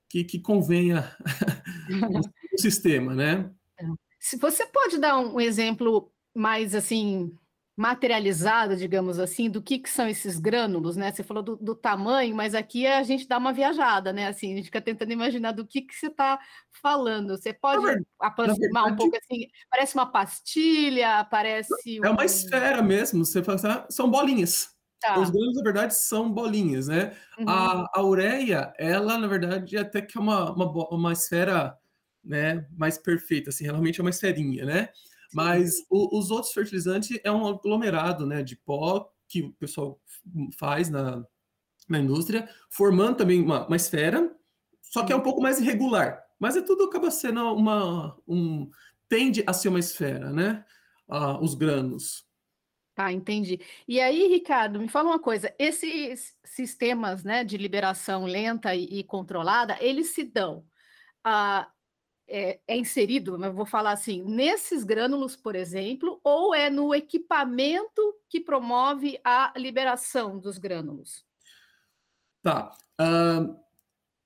que, 0.09 0.25
que 0.25 0.41
convenha 0.41 1.17
o 2.53 2.59
sistema, 2.61 3.15
né? 3.15 3.49
Se 4.19 4.37
você 4.37 4.67
pode 4.67 4.99
dar 4.99 5.19
um 5.19 5.41
exemplo 5.41 6.13
mais 6.35 6.75
assim 6.75 7.33
materializado, 7.81 8.77
digamos 8.77 9.19
assim, 9.19 9.49
do 9.49 9.63
que, 9.63 9.79
que 9.79 9.89
são 9.89 10.07
esses 10.07 10.39
grânulos, 10.39 10.97
né? 10.97 11.11
Você 11.11 11.23
falou 11.23 11.43
do, 11.43 11.57
do, 11.57 11.75
tamanho, 11.75 12.37
mas 12.37 12.55
aqui 12.55 12.87
a 12.87 13.03
gente 13.03 13.27
dá 13.27 13.39
uma 13.39 13.55
viajada, 13.55 14.13
né? 14.13 14.27
Assim, 14.27 14.53
a 14.53 14.57
gente 14.57 14.67
fica 14.67 14.83
tentando 14.83 15.13
imaginar 15.13 15.53
do 15.53 15.67
que, 15.67 15.81
que 15.81 15.95
você 15.95 16.09
está 16.09 16.39
falando. 16.83 17.39
Você 17.39 17.55
pode 17.55 17.83
verdade, 17.83 18.07
aproximar 18.21 18.85
verdade, 18.85 18.93
um 18.93 18.97
pouco 18.97 19.17
assim? 19.17 19.47
Parece 19.71 19.95
uma 19.95 20.05
pastilha, 20.05 21.25
parece. 21.25 21.99
É 22.05 22.11
uma 22.11 22.25
esfera 22.25 22.83
mesmo. 22.83 23.25
Você 23.25 23.43
fala 23.43 23.57
assim, 23.57 23.69
ah, 23.69 23.87
são 23.89 24.11
bolinhas. 24.11 24.77
Tá. 25.01 25.19
Os 25.19 25.31
grãos, 25.31 25.55
na 25.55 25.63
verdade, 25.63 25.95
são 25.95 26.31
bolinhas, 26.31 26.89
né? 26.89 27.17
Uhum. 27.39 27.49
A, 27.49 27.91
a 27.95 28.03
ureia, 28.03 28.73
ela, 28.79 29.17
na 29.17 29.27
verdade, 29.27 29.77
é 29.77 29.81
até 29.81 30.03
que 30.03 30.19
é 30.19 30.21
uma, 30.21 30.53
uma, 30.53 30.89
uma 30.91 31.13
esfera 31.13 31.75
né, 32.23 32.67
mais 32.77 32.99
perfeita, 32.99 33.49
assim, 33.49 33.65
realmente 33.65 33.99
é 33.99 34.03
uma 34.03 34.11
esferinha, 34.11 34.67
né? 34.67 34.91
Mas 35.33 35.75
o, 35.89 36.19
os 36.19 36.31
outros 36.31 36.53
fertilizantes 36.53 37.19
é 37.25 37.33
um 37.33 37.47
aglomerado, 37.47 38.27
né, 38.27 38.43
de 38.43 38.57
pó 38.57 39.11
que 39.27 39.43
o 39.43 39.53
pessoal 39.55 39.99
faz 40.59 40.91
na, 40.91 41.25
na 41.89 41.99
indústria, 41.99 42.49
formando 42.69 43.17
também 43.17 43.41
uma, 43.41 43.67
uma 43.67 43.77
esfera, 43.77 44.31
só 44.83 45.05
que 45.05 45.13
é 45.13 45.17
um 45.17 45.23
pouco 45.23 45.41
mais 45.41 45.61
irregular. 45.61 46.21
Mas 46.39 46.57
é 46.57 46.63
tudo 46.63 46.85
acaba 46.85 47.11
sendo 47.11 47.41
uma... 47.55 48.17
Um, 48.27 48.69
tende 49.09 49.43
a 49.47 49.53
ser 49.53 49.69
uma 49.69 49.79
esfera, 49.79 50.31
né? 50.31 50.65
Ah, 51.09 51.39
os 51.41 51.55
grãos. 51.55 52.25
Tá, 53.01 53.11
entendi. 53.11 53.59
E 53.89 53.99
aí, 53.99 54.29
Ricardo, 54.29 54.79
me 54.79 54.87
fala 54.87 55.09
uma 55.09 55.19
coisa: 55.19 55.55
esses 55.59 56.37
sistemas 56.45 57.25
né, 57.25 57.43
de 57.43 57.57
liberação 57.57 58.27
lenta 58.27 58.75
e, 58.75 58.85
e 58.85 59.05
controlada, 59.05 59.75
eles 59.81 60.09
se 60.09 60.23
dão. 60.23 60.67
Ah, 61.25 61.67
é, 62.29 62.61
é, 62.69 62.77
inserido, 62.77 63.43
eu 63.43 63.55
vou 63.55 63.65
falar 63.65 63.93
assim, 63.93 64.23
nesses 64.23 64.85
grânulos, 64.85 65.35
por 65.35 65.57
exemplo, 65.57 66.21
ou 66.23 66.55
é 66.55 66.69
no 66.69 66.95
equipamento 66.95 68.03
que 68.29 68.39
promove 68.39 69.19
a 69.25 69.51
liberação 69.57 70.39
dos 70.39 70.59
grânulos? 70.59 71.25
Tá. 72.43 72.71
Uh, 73.01 73.59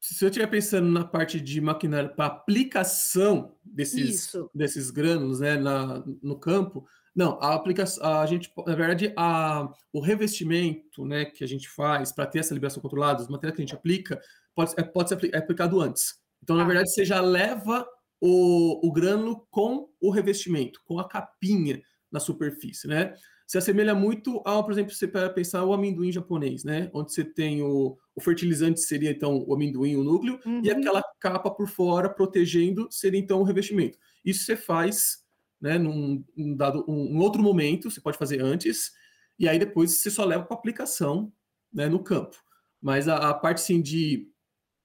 se 0.01 0.25
eu 0.25 0.29
estiver 0.29 0.49
pensando 0.49 0.91
na 0.91 1.05
parte 1.05 1.41
de 1.41 1.61
maquinário 1.61 2.13
para 2.17 2.27
aplicação 2.27 3.57
desses, 3.65 4.33
desses 4.53 4.91
grânulos 4.91 5.39
né, 5.39 5.57
na, 5.57 6.03
no 6.21 6.37
campo, 6.37 6.85
não, 7.15 7.39
a 7.41 7.55
aplicação, 7.55 8.05
a 8.05 8.27
gente, 8.27 8.53
na 8.67 8.75
verdade, 8.75 9.13
a, 9.17 9.73
o 9.93 10.01
revestimento 10.01 11.05
né, 11.05 11.25
que 11.25 11.45
a 11.45 11.47
gente 11.47 11.69
faz 11.69 12.11
para 12.11 12.27
ter 12.27 12.41
essa 12.41 12.55
liberação 12.55 12.83
controlada, 12.83 13.23
os 13.23 13.29
materiais 13.29 13.57
que 13.57 13.63
a 13.63 13.67
gente 13.67 13.75
aplica, 13.75 14.21
pode, 14.55 14.73
é, 14.77 14.83
pode 14.83 15.09
ser 15.09 15.31
é 15.33 15.39
aplicado 15.39 15.81
antes. 15.81 16.15
Então, 16.43 16.57
na 16.57 16.63
ah. 16.63 16.67
verdade, 16.67 16.91
você 16.91 17.05
já 17.05 17.21
leva 17.21 17.87
o, 18.21 18.87
o 18.87 18.93
grânulo 18.93 19.47
com 19.51 19.89
o 20.01 20.11
revestimento, 20.11 20.81
com 20.85 20.99
a 20.99 21.09
capinha 21.09 21.81
na 22.11 22.19
superfície, 22.19 22.89
né? 22.89 23.15
se 23.47 23.59
assemelha 23.59 23.95
muito 23.95 24.41
ao, 24.45 24.65
por 24.65 24.73
exemplo, 24.73 24.93
você 24.93 25.07
para 25.07 25.29
pensar 25.29 25.65
o 25.65 25.73
amendoim 25.73 26.11
japonês, 26.11 26.65
né? 26.65 26.91
Onde 26.93 27.13
você 27.13 27.25
tem 27.25 27.63
o, 27.63 27.97
o 28.15 28.21
fertilizante 28.21 28.81
seria 28.81 29.11
então 29.11 29.45
o 29.47 29.55
amendoim, 29.55 29.97
o 29.97 30.05
núcleo, 30.05 30.41
uhum. 30.47 30.63
e 30.65 30.71
aquela 30.71 31.03
capa 31.21 31.51
por 31.51 31.69
fora 31.69 32.09
protegendo 32.09 32.89
seria 32.91 33.21
então 33.21 33.41
o 33.41 33.45
revestimento. 33.45 33.99
Isso 34.25 34.45
você 34.45 34.57
faz, 34.57 35.19
né? 35.65 35.79
Num, 35.79 36.23
num 36.37 36.55
dado 36.55 36.85
um, 36.87 37.17
um, 37.17 37.19
outro 37.21 37.43
momento, 37.43 37.91
você 37.91 37.99
pode 37.99 38.19
fazer 38.19 38.43
antes, 38.43 38.93
e 39.39 39.49
aí 39.49 39.59
depois 39.59 39.97
você 39.97 40.11
só 40.11 40.23
leva 40.23 40.45
para 40.45 40.55
aplicação, 40.55 41.33
né? 41.73 41.89
No 41.89 42.05
campo. 42.05 42.37
Mas 42.83 43.09
a, 43.09 43.31
a 43.31 43.33
parte 43.33 43.63
sim 43.63 43.81
de 43.81 44.31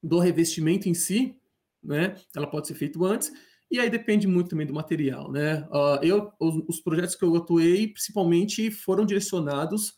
do 0.02 0.20
revestimento 0.20 0.88
em 0.88 0.94
si, 0.94 1.36
né? 1.84 2.16
Ela 2.34 2.48
pode 2.48 2.70
ser 2.70 2.76
feita 2.76 2.98
antes 3.04 3.30
e 3.70 3.78
aí 3.78 3.90
depende 3.90 4.26
muito 4.26 4.52
também 4.52 4.66
do 4.66 4.74
material, 4.74 5.30
né? 5.30 5.68
Uh, 5.68 6.02
eu, 6.02 6.32
os, 6.40 6.64
os, 6.70 6.80
projetos 6.80 7.14
que 7.14 7.26
eu 7.26 7.36
atuei, 7.36 7.90
principalmente, 7.90 8.72
foram 8.72 9.06
direcionados 9.06 9.98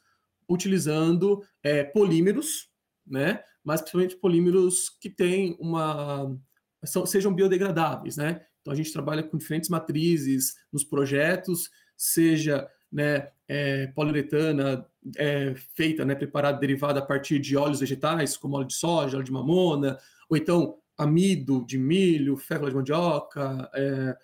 utilizando 0.50 1.44
é, 1.62 1.84
polímeros, 1.84 2.72
né? 3.06 3.44
Mas 3.64 3.82
principalmente 3.82 4.18
polímeros 4.18 4.90
que 4.90 5.12
têm 5.12 5.56
uma 5.60 6.36
são, 6.84 7.06
sejam 7.06 7.32
biodegradáveis, 7.32 8.18
né? 8.18 8.42
Então 8.62 8.74
a 8.74 8.76
gente 8.76 8.94
trabalha 8.94 9.24
com 9.24 9.38
diferentes 9.38 9.70
matrizes 9.70 10.56
nos 10.72 10.84
projetos, 10.84 11.70
seja 11.98 12.70
né, 12.92 13.30
é, 13.48 13.88
poliuretana 13.88 14.86
é, 15.18 15.56
feita, 15.76 16.06
né, 16.06 16.14
preparada, 16.14 16.60
derivada 16.60 17.00
a 17.00 17.06
partir 17.06 17.40
de 17.40 17.56
óleos 17.58 17.80
vegetais, 17.80 18.38
como 18.38 18.56
óleo 18.56 18.68
de 18.68 18.76
soja, 18.76 19.18
óleo 19.18 19.26
de 19.26 19.32
mamona, 19.32 19.98
ou 20.30 20.38
então 20.38 20.78
amido 20.98 21.66
de 21.66 21.78
milho, 21.78 22.38
fécula 22.38 22.70
de 22.70 22.76
mandioca. 22.76 23.70
É, 23.74 24.18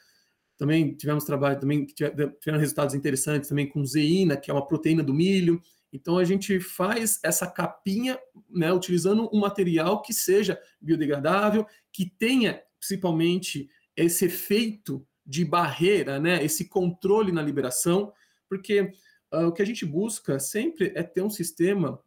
também 0.58 0.94
tivemos 0.96 1.24
trabalho, 1.24 1.60
também 1.60 1.86
tiveram 1.86 2.60
resultados 2.60 2.96
interessantes 2.96 3.50
também 3.50 3.68
com 3.68 3.86
zeína, 3.86 4.38
que 4.38 4.52
é 4.52 4.54
uma 4.54 4.66
proteína 4.66 5.04
do 5.04 5.14
milho. 5.14 5.62
Então 5.94 6.18
a 6.18 6.24
gente 6.24 6.60
faz 6.60 7.20
essa 7.24 7.48
capinha, 7.48 8.20
né, 8.50 8.72
utilizando 8.74 9.30
um 9.34 9.40
material 9.40 10.02
que 10.02 10.14
seja 10.14 10.60
biodegradável, 10.82 11.66
que 11.92 12.10
tenha 12.10 12.62
principalmente 12.80 13.70
esse 13.98 14.26
efeito 14.26 15.06
de 15.26 15.44
barreira, 15.44 16.20
né, 16.20 16.44
esse 16.44 16.70
controle 16.70 17.32
na 17.32 17.42
liberação, 17.42 18.14
porque 18.48 18.94
uh, 19.34 19.48
o 19.48 19.52
que 19.52 19.62
a 19.62 19.66
gente 19.66 19.86
busca 19.86 20.40
sempre 20.40 20.94
é 20.96 21.04
ter 21.04 21.22
um 21.22 21.30
sistema 21.30 22.00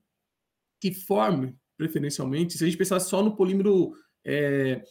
que 0.81 0.95
forme, 0.95 1.55
preferencialmente, 1.77 2.57
se 2.57 2.65
a 2.65 2.67
gente 2.67 2.79
pensar 2.79 3.01
só 3.01 3.23
no 3.23 3.37
polímero 3.37 3.93
é, 4.25 4.83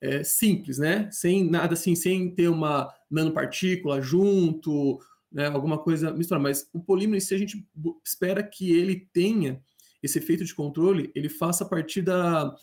é, 0.00 0.24
simples, 0.24 0.78
né? 0.78 1.08
Sem 1.12 1.48
nada 1.48 1.74
assim, 1.74 1.94
sem 1.94 2.34
ter 2.34 2.48
uma 2.48 2.92
nanopartícula 3.10 4.02
junto, 4.02 4.98
né? 5.30 5.46
alguma 5.46 5.78
coisa 5.78 6.12
misturada. 6.12 6.42
Mas 6.42 6.68
o 6.72 6.80
polímero, 6.80 7.20
se 7.20 7.34
a 7.34 7.38
gente 7.38 7.66
espera 8.04 8.42
que 8.42 8.72
ele 8.72 9.08
tenha 9.12 9.62
esse 10.02 10.18
efeito 10.18 10.44
de 10.44 10.54
controle, 10.54 11.10
ele 11.14 11.28
faça 11.28 11.64
a 11.64 11.68
partir 11.68 12.02
da, 12.02 12.54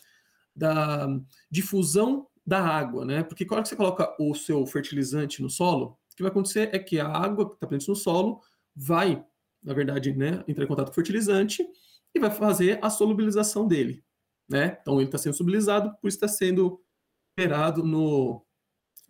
da 0.54 1.08
difusão 1.50 2.26
da 2.46 2.60
água, 2.60 3.04
né? 3.04 3.22
Porque 3.22 3.44
quando 3.44 3.66
você 3.66 3.76
coloca 3.76 4.14
o 4.20 4.34
seu 4.34 4.66
fertilizante 4.66 5.42
no 5.42 5.50
solo, 5.50 5.98
o 6.12 6.16
que 6.16 6.22
vai 6.22 6.30
acontecer 6.30 6.70
é 6.72 6.78
que 6.78 7.00
a 7.00 7.08
água 7.08 7.48
que 7.48 7.54
está 7.54 7.66
presente 7.66 7.88
no 7.88 7.96
solo 7.96 8.40
vai, 8.74 9.24
na 9.62 9.72
verdade, 9.72 10.12
né, 10.14 10.44
entrar 10.46 10.64
em 10.64 10.68
contato 10.68 10.86
com 10.86 10.92
o 10.92 10.94
fertilizante 10.94 11.66
e 12.14 12.20
vai 12.20 12.30
fazer 12.30 12.78
a 12.82 12.90
solubilização 12.90 13.66
dele 13.66 14.04
né? 14.48 14.78
Então 14.80 14.96
ele 14.96 15.08
está 15.08 15.18
sendo 15.18 15.34
solubilizado, 15.34 15.96
por 16.00 16.08
isso 16.08 16.16
está 16.16 16.28
sendo 16.28 16.82
liberado 17.36 17.82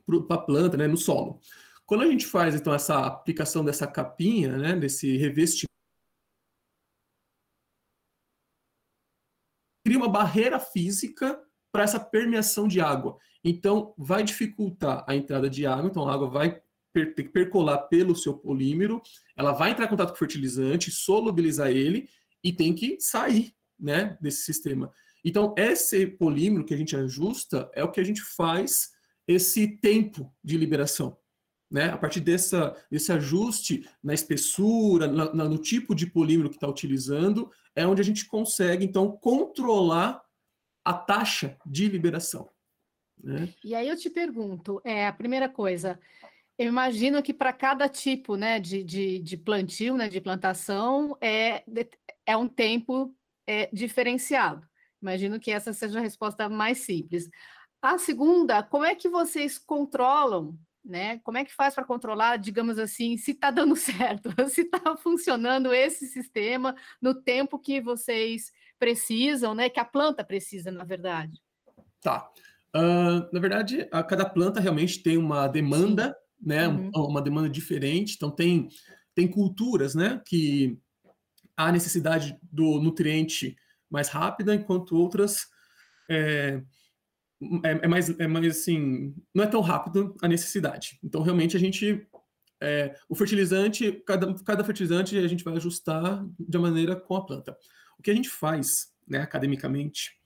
para 0.06 0.36
a 0.36 0.38
planta, 0.38 0.76
né, 0.76 0.86
no 0.86 0.96
solo. 0.96 1.40
Quando 1.86 2.02
a 2.02 2.06
gente 2.06 2.26
faz 2.26 2.54
então 2.54 2.72
essa 2.74 3.06
aplicação 3.06 3.64
dessa 3.64 3.86
capinha, 3.86 4.56
né, 4.56 4.74
desse 4.76 5.16
revestimento, 5.16 5.68
cria 9.84 9.98
uma 9.98 10.08
barreira 10.08 10.58
física 10.58 11.40
para 11.74 11.82
essa 11.82 11.98
permeação 11.98 12.68
de 12.68 12.80
água. 12.80 13.18
Então 13.42 13.92
vai 13.98 14.22
dificultar 14.22 15.04
a 15.08 15.16
entrada 15.16 15.50
de 15.50 15.66
água, 15.66 15.90
então 15.90 16.08
a 16.08 16.14
água 16.14 16.30
vai 16.30 16.62
ter 16.92 17.12
que 17.12 17.24
percolar 17.24 17.78
pelo 17.88 18.14
seu 18.14 18.32
polímero, 18.32 19.02
ela 19.36 19.50
vai 19.50 19.72
entrar 19.72 19.86
em 19.86 19.88
contato 19.88 20.10
com 20.10 20.14
o 20.14 20.18
fertilizante, 20.18 20.92
solubilizar 20.92 21.72
ele 21.72 22.08
e 22.44 22.52
tem 22.52 22.72
que 22.72 23.00
sair, 23.00 23.52
né, 23.76 24.16
desse 24.20 24.44
sistema. 24.44 24.92
Então, 25.24 25.52
esse 25.58 26.06
polímero 26.06 26.64
que 26.64 26.72
a 26.72 26.76
gente 26.76 26.94
ajusta 26.94 27.68
é 27.74 27.82
o 27.82 27.90
que 27.90 27.98
a 27.98 28.04
gente 28.04 28.20
faz 28.22 28.92
esse 29.26 29.66
tempo 29.66 30.32
de 30.44 30.56
liberação. 30.56 31.18
Né? 31.68 31.86
A 31.86 31.98
partir 31.98 32.20
dessa, 32.20 32.76
desse 32.88 33.10
ajuste 33.10 33.88
na 34.00 34.14
espessura, 34.14 35.08
na, 35.08 35.32
no 35.32 35.58
tipo 35.58 35.92
de 35.92 36.06
polímero 36.06 36.50
que 36.50 36.56
está 36.56 36.68
utilizando, 36.68 37.50
é 37.74 37.84
onde 37.84 38.00
a 38.00 38.04
gente 38.04 38.26
consegue, 38.26 38.84
então, 38.84 39.10
controlar 39.10 40.23
a 40.84 40.92
taxa 40.92 41.56
de 41.64 41.88
liberação. 41.88 42.48
Né? 43.22 43.48
E 43.64 43.74
aí 43.74 43.88
eu 43.88 43.96
te 43.96 44.10
pergunto, 44.10 44.80
é, 44.84 45.06
a 45.06 45.12
primeira 45.12 45.48
coisa, 45.48 45.98
eu 46.58 46.66
imagino 46.66 47.22
que 47.22 47.32
para 47.32 47.52
cada 47.52 47.88
tipo 47.88 48.36
né, 48.36 48.60
de, 48.60 48.84
de, 48.84 49.18
de, 49.18 49.36
plantio, 49.36 49.96
né, 49.96 50.08
de 50.08 50.20
plantação, 50.20 51.16
é, 51.20 51.64
é 52.26 52.36
um 52.36 52.48
tempo 52.48 53.14
é, 53.46 53.68
diferenciado. 53.72 54.66
Imagino 55.00 55.40
que 55.40 55.50
essa 55.50 55.72
seja 55.72 55.98
a 55.98 56.02
resposta 56.02 56.48
mais 56.48 56.78
simples. 56.78 57.28
A 57.82 57.98
segunda, 57.98 58.62
como 58.62 58.84
é 58.84 58.94
que 58.94 59.08
vocês 59.08 59.58
controlam, 59.58 60.58
né? 60.84 61.18
Como 61.18 61.38
é 61.38 61.44
que 61.44 61.52
faz 61.52 61.74
para 61.74 61.84
controlar, 61.84 62.36
digamos 62.36 62.78
assim, 62.78 63.16
se 63.16 63.32
está 63.32 63.50
dando 63.50 63.74
certo, 63.76 64.30
se 64.48 64.62
está 64.62 64.96
funcionando 64.96 65.72
esse 65.72 66.06
sistema 66.06 66.74
no 67.00 67.14
tempo 67.14 67.58
que 67.58 67.80
vocês 67.80 68.52
precisam, 68.84 69.54
né? 69.54 69.70
Que 69.70 69.80
a 69.80 69.84
planta 69.84 70.22
precisa, 70.22 70.70
na 70.70 70.84
verdade. 70.84 71.40
Tá. 72.02 72.28
Uh, 72.74 73.32
na 73.32 73.40
verdade, 73.40 73.88
a 73.90 74.02
cada 74.02 74.28
planta 74.28 74.60
realmente 74.60 75.02
tem 75.02 75.16
uma 75.16 75.46
demanda, 75.48 76.08
Sim. 76.08 76.46
né? 76.46 76.68
Uhum. 76.68 76.90
Uma 76.94 77.22
demanda 77.22 77.48
diferente. 77.48 78.14
Então 78.14 78.30
tem 78.30 78.68
tem 79.14 79.28
culturas, 79.28 79.94
né? 79.94 80.20
Que 80.26 80.78
a 81.56 81.70
necessidade 81.72 82.36
do 82.42 82.80
nutriente 82.80 83.56
mais 83.88 84.08
rápida, 84.08 84.54
enquanto 84.54 84.96
outras 84.96 85.46
é, 86.10 86.60
é, 87.62 87.70
é, 87.82 87.88
mais, 87.88 88.18
é 88.18 88.26
mais 88.26 88.46
assim, 88.46 89.14
não 89.34 89.44
é 89.44 89.46
tão 89.46 89.60
rápido 89.60 90.16
a 90.20 90.28
necessidade. 90.28 90.98
Então, 91.02 91.22
realmente, 91.22 91.56
a 91.56 91.60
gente. 91.60 92.06
É, 92.60 92.94
o 93.08 93.14
fertilizante, 93.14 93.92
cada, 94.06 94.32
cada 94.42 94.64
fertilizante 94.64 95.18
a 95.18 95.28
gente 95.28 95.44
vai 95.44 95.54
ajustar 95.56 96.24
de 96.38 96.58
maneira 96.58 96.96
com 96.96 97.14
a 97.16 97.24
planta. 97.24 97.56
O 97.98 98.02
que 98.02 98.10
a 98.10 98.14
gente 98.14 98.28
faz, 98.28 98.92
né, 99.06 99.18
academicamente, 99.18 100.18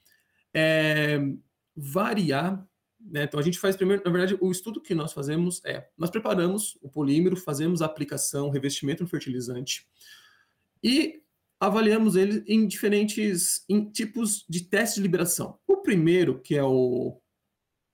é 0.52 1.18
variar. 1.76 2.66
Né, 3.00 3.24
então, 3.24 3.38
a 3.38 3.42
gente 3.42 3.58
faz 3.58 3.76
primeiro, 3.76 4.02
na 4.04 4.10
verdade, 4.10 4.36
o 4.40 4.50
estudo 4.50 4.80
que 4.80 4.94
nós 4.94 5.12
fazemos 5.12 5.62
é: 5.64 5.88
nós 5.96 6.10
preparamos 6.10 6.78
o 6.82 6.88
polímero, 6.88 7.36
fazemos 7.36 7.82
a 7.82 7.86
aplicação, 7.86 8.50
revestimento 8.50 9.02
no 9.02 9.08
fertilizante, 9.08 9.86
e 10.82 11.22
avaliamos 11.60 12.16
ele 12.16 12.44
em 12.46 12.66
diferentes 12.66 13.64
em 13.68 13.84
tipos 13.90 14.44
de 14.48 14.64
teste 14.64 14.96
de 14.96 15.02
liberação. 15.02 15.58
O 15.66 15.78
primeiro, 15.78 16.40
que 16.40 16.54
é 16.54 16.62
o, 16.62 17.20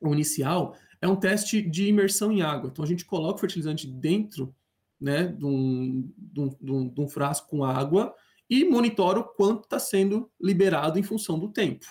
o, 0.00 0.12
inicial, 0.12 0.76
é 1.00 1.08
um 1.08 1.16
teste 1.16 1.62
de 1.62 1.88
imersão 1.88 2.30
em 2.30 2.42
água. 2.42 2.70
Então 2.70 2.84
a 2.84 2.88
gente 2.88 3.04
coloca 3.04 3.36
o 3.36 3.40
fertilizante 3.40 3.86
dentro 3.86 4.54
né, 5.00 5.26
de, 5.26 5.44
um, 5.44 6.12
de, 6.16 6.40
um, 6.40 6.88
de 6.88 7.00
um 7.00 7.08
frasco 7.08 7.48
com 7.48 7.64
água 7.64 8.14
e 8.48 8.64
monitora 8.64 9.20
o 9.20 9.24
quanto 9.24 9.64
está 9.64 9.78
sendo 9.78 10.30
liberado 10.40 10.98
em 10.98 11.02
função 11.02 11.38
do 11.38 11.52
tempo. 11.52 11.86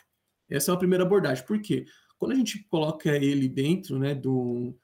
Essa 0.49 0.71
é 0.71 0.73
a 0.73 0.77
primeira 0.77 1.03
abordagem. 1.03 1.45
Por 1.45 1.59
quê? 1.61 1.85
Quando 2.17 2.31
a 2.31 2.35
gente 2.35 2.63
coloca 2.69 3.09
ele 3.09 3.49
dentro, 3.49 3.97
né, 3.99 4.13
do, 4.13 4.75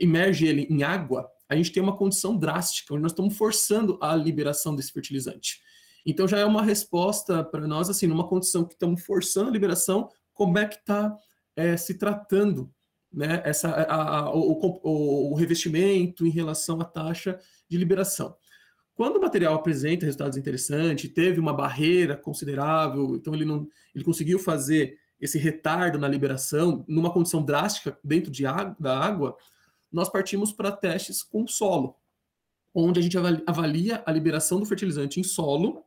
emerge 0.00 0.46
ele 0.46 0.66
em 0.70 0.82
água, 0.82 1.28
a 1.48 1.56
gente 1.56 1.72
tem 1.72 1.82
uma 1.82 1.96
condição 1.96 2.36
drástica, 2.36 2.94
onde 2.94 3.02
nós 3.02 3.12
estamos 3.12 3.36
forçando 3.36 3.98
a 4.00 4.14
liberação 4.14 4.74
desse 4.74 4.92
fertilizante. 4.92 5.60
Então 6.06 6.28
já 6.28 6.38
é 6.38 6.44
uma 6.44 6.62
resposta 6.62 7.42
para 7.42 7.66
nós, 7.66 7.88
assim, 7.88 8.06
numa 8.06 8.28
condição 8.28 8.64
que 8.64 8.74
estamos 8.74 9.02
forçando 9.04 9.48
a 9.48 9.52
liberação, 9.52 10.08
como 10.32 10.58
é 10.58 10.66
que 10.66 10.76
está 10.76 11.16
é, 11.56 11.76
se 11.76 11.94
tratando 11.94 12.70
né, 13.12 13.40
essa, 13.44 13.68
a, 13.68 14.18
a, 14.18 14.34
o, 14.34 14.80
o, 14.82 15.32
o, 15.32 15.34
revestimento 15.34 16.26
em 16.26 16.30
relação 16.30 16.80
à 16.80 16.84
taxa 16.84 17.38
de 17.68 17.78
liberação. 17.78 18.36
Quando 18.94 19.16
o 19.16 19.20
material 19.20 19.54
apresenta 19.54 20.06
resultados 20.06 20.38
interessantes, 20.38 21.10
teve 21.12 21.40
uma 21.40 21.52
barreira 21.52 22.16
considerável, 22.16 23.16
então 23.16 23.34
ele, 23.34 23.44
não, 23.44 23.66
ele 23.94 24.04
conseguiu 24.04 24.38
fazer 24.38 24.98
esse 25.20 25.38
retardo 25.38 25.98
na 25.98 26.06
liberação, 26.06 26.84
numa 26.86 27.12
condição 27.12 27.42
drástica 27.42 27.98
dentro 28.04 28.30
de 28.30 28.46
água, 28.46 28.76
da 28.78 28.98
água, 28.98 29.36
nós 29.90 30.08
partimos 30.08 30.52
para 30.52 30.70
testes 30.70 31.22
com 31.22 31.46
solo, 31.46 31.96
onde 32.74 33.00
a 33.00 33.02
gente 33.02 33.16
avalia 33.46 34.02
a 34.04 34.12
liberação 34.12 34.60
do 34.60 34.66
fertilizante 34.66 35.18
em 35.18 35.24
solo, 35.24 35.84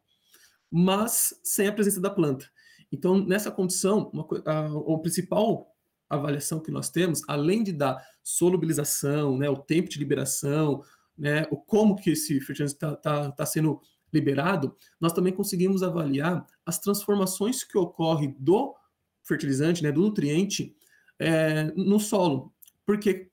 mas 0.72 1.40
sem 1.44 1.68
a 1.68 1.74
presença 1.74 2.02
da 2.02 2.10
planta. 2.10 2.50
Então, 2.92 3.18
nessa 3.18 3.52
condição, 3.52 4.10
uma, 4.14 4.28
a, 4.46 4.68
a 4.68 5.00
principal 5.00 5.74
avaliação 6.10 6.60
que 6.60 6.72
nós 6.72 6.90
temos, 6.90 7.22
além 7.28 7.64
de 7.64 7.74
dar 7.74 8.02
solubilização, 8.24 9.38
né, 9.38 9.50
o 9.50 9.58
tempo 9.58 9.90
de 9.90 10.00
liberação, 10.00 10.82
né, 11.18 11.48
o 11.50 11.58
como 11.58 11.96
que 11.96 12.12
esse 12.12 12.40
fertilizante 12.40 12.76
está 12.76 12.96
tá, 12.96 13.32
tá 13.32 13.46
sendo 13.46 13.82
liberado, 14.14 14.76
nós 15.00 15.14
também 15.14 15.34
conseguimos 15.34 15.84
avaliar 15.84 16.46
as 16.66 16.80
transformações 16.80 17.64
que 17.64 17.78
ocorrem 17.78 18.36
do 18.40 18.76
fertilizante, 19.24 19.84
né, 19.84 19.92
do 19.92 20.02
nutriente, 20.02 20.76
é, 21.20 21.66
no 21.76 22.00
solo. 22.00 22.54
Porque 22.86 23.30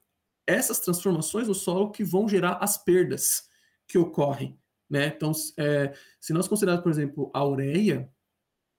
essas 0.46 0.80
transformações 0.80 1.48
no 1.48 1.54
solo 1.54 1.90
que 1.90 2.02
vão 2.02 2.28
gerar 2.28 2.54
as 2.54 2.76
perdas 2.76 3.48
que 3.86 3.98
ocorrem. 3.98 4.58
Né? 4.88 5.06
Então, 5.06 5.32
é, 5.58 5.94
se 6.20 6.32
nós 6.32 6.48
considerarmos, 6.48 6.82
por 6.82 6.90
exemplo, 6.90 7.30
a 7.32 7.44
ureia, 7.44 8.10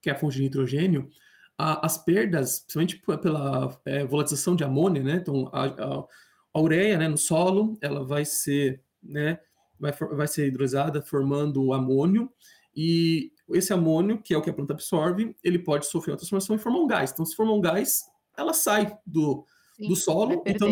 que 0.02 0.10
é 0.10 0.14
a 0.14 0.18
fonte 0.18 0.38
de 0.38 0.44
nitrogênio, 0.44 1.10
a, 1.58 1.86
as 1.86 1.98
perdas, 1.98 2.60
principalmente 2.60 3.22
pela 3.22 3.80
é, 3.86 4.06
volatilização 4.06 4.56
de 4.56 4.64
amônia, 4.64 5.02
né? 5.02 5.16
Então, 5.16 5.50
a, 5.54 5.66
a, 5.66 6.06
a, 6.54 6.62
ureia 6.62 6.98
né, 6.98 7.08
no 7.08 7.18
solo, 7.18 7.78
ela 7.82 8.06
vai 8.06 8.26
ser, 8.26 8.84
né, 9.06 9.40
vai, 9.80 9.92
vai 9.92 10.28
ser 10.28 10.48
hidrolisada 10.48 11.02
formando 11.02 11.64
o 11.64 11.74
amônio, 11.74 12.32
e 12.76 13.32
esse 13.50 13.72
amônio, 13.72 14.22
que 14.22 14.34
é 14.34 14.38
o 14.38 14.42
que 14.42 14.50
a 14.50 14.54
planta 14.54 14.74
absorve, 14.74 15.36
ele 15.44 15.60
pode 15.60 15.86
sofrer 15.86 16.12
uma 16.12 16.18
transformação 16.18 16.56
e 16.56 16.60
formar 16.60 16.80
um 16.80 16.88
gás. 16.88 17.12
Então, 17.12 17.26
se 17.26 17.36
formar 17.36 17.54
um 17.54 17.62
gás, 17.62 18.04
ela 18.38 18.54
sai 18.54 18.98
do, 19.06 19.46
Sim, 19.78 19.88
do 19.88 19.96
solo, 19.96 20.42
perder, 20.42 20.56
então 20.56 20.70